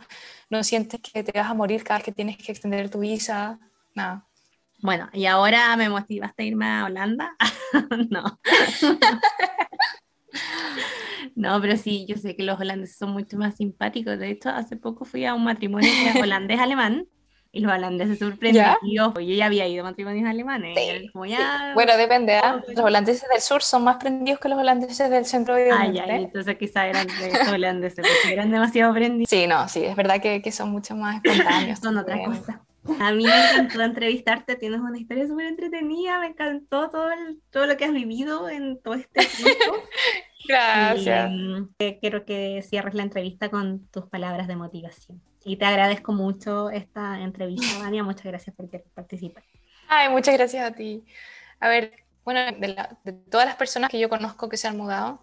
[0.49, 3.59] no sientes que te vas a morir cada vez que tienes que extender tu visa,
[3.93, 4.27] nada.
[4.81, 7.35] Bueno, y ahora me motivaste a irme a Holanda.
[8.09, 8.39] no.
[11.35, 14.17] No, pero sí, yo sé que los holandeses son mucho más simpáticos.
[14.17, 15.89] De hecho, hace poco fui a un matrimonio
[16.21, 17.07] holandés-alemán
[17.55, 18.75] y los holandeses sorprendidos.
[18.83, 20.75] Yo ya había ido a matrimonios alemanes.
[21.13, 22.35] Bueno, depende.
[22.35, 22.61] ¿ah?
[22.67, 26.03] Los holandeses del sur son más prendidos que los holandeses del centro de Ah, ya,
[26.03, 29.29] entonces quizá eran de holandeses, porque eran demasiado prendidos.
[29.29, 31.79] Sí, no, sí, es verdad que, que son mucho más espontáneos.
[31.79, 32.61] son otra cosa.
[32.99, 37.09] A mí me encantó entrevistarte, tienes una historia súper entretenida, me encantó todo,
[37.49, 39.77] todo lo que has vivido en todo este tiempo.
[40.47, 41.31] Gracias.
[41.79, 45.21] Y, quiero que cierres la entrevista con tus palabras de motivación.
[45.47, 48.03] Y te agradezco mucho esta entrevista, Vania.
[48.03, 49.43] Muchas gracias por participar.
[49.87, 51.05] Ay, muchas gracias a ti.
[51.59, 51.93] A ver,
[52.25, 55.21] bueno, de, de, todas las personas que yo conozco que se han mudado,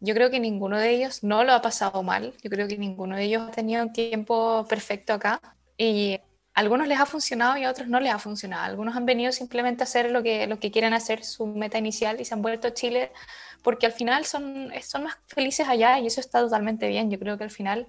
[0.00, 2.34] yo creo que ninguno de ellos no lo ha pasado mal.
[2.42, 5.40] Yo creo que ninguno de ellos ha tenido un tiempo perfecto acá.
[5.78, 8.64] Y a algunos les ha funcionado y a otros no les ha funcionado.
[8.64, 12.20] Algunos han venido simplemente a hacer lo que, lo que quieren hacer, su meta inicial,
[12.20, 13.12] y se han vuelto a Chile
[13.62, 17.08] porque al final son, son más felices allá y eso está totalmente bien.
[17.08, 17.86] Yo creo que al final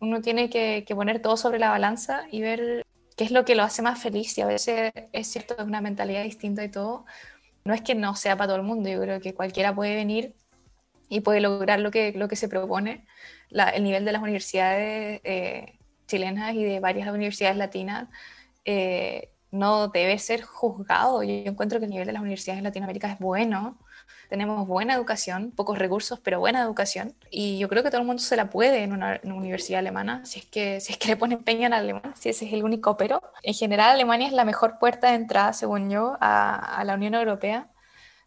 [0.00, 2.84] uno tiene que, poner todo sobre la balanza y ver
[3.16, 5.80] qué es lo que lo hace más feliz y a veces es cierto, es una
[5.80, 7.04] mentalidad distinta y todo.
[7.64, 10.34] No es que no sea para todo el mundo, yo creo que cualquiera puede venir
[11.08, 13.06] y puede lograr lo que, lo que se propone.
[13.50, 18.08] el nivel de las universidades eh, chilenas y de varias universidades latinas
[18.64, 21.22] eh, no debe ser juzgado.
[21.22, 23.78] Yo encuentro que el nivel de las universidades en Latinoamérica es bueno
[24.28, 27.14] tenemos buena educación, pocos recursos, pero buena educación.
[27.30, 30.40] Y yo creo que todo el mundo se la puede en una, universidad alemana, si
[30.40, 32.96] es, que, si es que le pone empeño en alemán, si ese es el único
[32.96, 33.22] pero.
[33.42, 37.68] En general, Alemania es la mejor puerta de entrada, según yo, a, la Unión Europea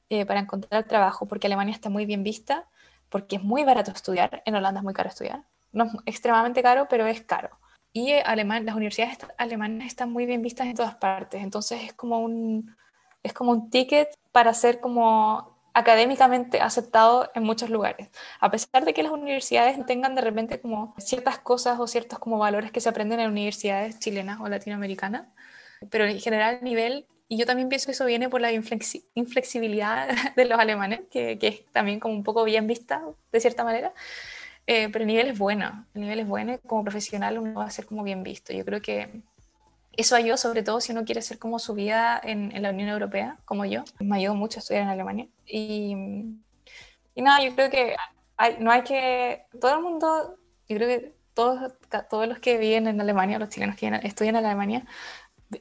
[0.10, 2.68] eh, para encontrar trabajo, porque Alemania está muy bien vista,
[3.10, 5.44] porque es muy barato estudiar, en Holanda es muy caro estudiar.
[5.72, 7.50] No es extremadamente caro, pero es caro.
[7.94, 11.94] Y eh, alemán, las universidades alemanas están muy bien vistas en todas partes, entonces es
[11.94, 12.76] como un,
[13.24, 18.10] es como un ticket para ser como académicamente aceptado en muchos lugares.
[18.40, 22.40] A pesar de que las universidades tengan de repente como ciertas cosas o ciertos como
[22.40, 25.28] valores que se aprenden en universidades chilenas o latinoamericanas,
[25.92, 30.08] pero en general a nivel, y yo también pienso que eso viene por la inflexibilidad
[30.36, 33.94] de los alemanes, que, que, es también como un poco bien vista de cierta manera,
[34.66, 37.66] eh, pero el nivel es bueno, el nivel es bueno y como profesional uno va
[37.66, 38.52] a ser como bien visto.
[38.52, 39.22] Yo creo que
[39.98, 43.38] eso ayuda sobre todo si uno quiere hacer como su vida en, la Unión Europea,
[43.46, 43.84] como yo.
[44.00, 45.28] Me ayudó mucho a estudiar en Alemania.
[45.46, 45.96] Y,
[47.16, 47.96] y nada, yo creo que
[48.60, 49.46] no hay que...
[49.60, 50.38] Todo el mundo,
[50.70, 51.74] yo creo que todos,
[52.10, 54.86] todos los que viven en Alemania, los chilenos que estudian en Alemania,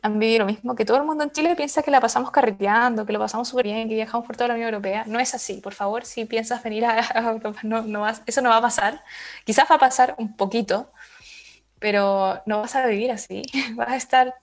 [0.03, 3.07] han vivido lo mismo, que todo el mundo en Chile piensa que la pasamos carreteando,
[3.07, 5.05] que lo pasamos súper bien, que viajamos por toda la Unión Europea.
[5.07, 7.01] No es así, por favor, si piensas venir a,
[7.31, 9.03] Europa, no, no eso no va a pasar.
[9.45, 10.93] Quizás va a pasar un poquito,
[11.78, 13.43] pero no vas a vivir así,
[13.74, 14.35] vas a estar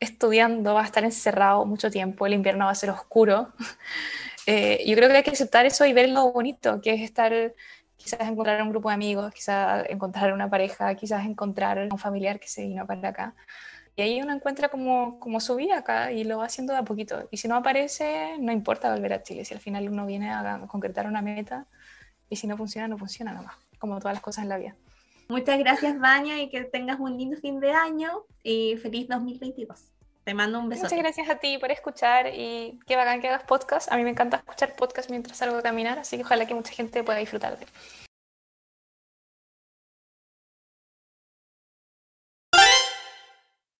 [0.00, 3.52] estudiando, vas a estar encerrado mucho tiempo, el invierno va a ser oscuro.
[4.48, 7.32] Eh, yo creo que hay que aceptar eso y ver lo bonito, que es estar
[7.96, 12.46] quizás encontrar un grupo de amigos, quizás encontrar una pareja, quizás encontrar un familiar que
[12.46, 13.34] se vino para acá.
[13.96, 16.84] Y ahí uno encuentra como, como su vida acá y lo va haciendo de a
[16.84, 17.26] poquito.
[17.32, 19.44] Y si no aparece, no importa volver a Chile.
[19.44, 21.66] Si al final uno viene a concretar una meta
[22.28, 24.76] y si no funciona, no funciona nomás, como todas las cosas en la vida.
[25.28, 29.92] Muchas gracias, Vania, y que tengas un lindo fin de año y feliz 2022.
[30.24, 30.82] Te mando un beso.
[30.82, 33.90] Muchas gracias a ti por escuchar y qué bacán que hagas podcast.
[33.92, 36.72] A mí me encanta escuchar podcast mientras salgo a caminar, así que ojalá que mucha
[36.72, 37.66] gente pueda disfrutar de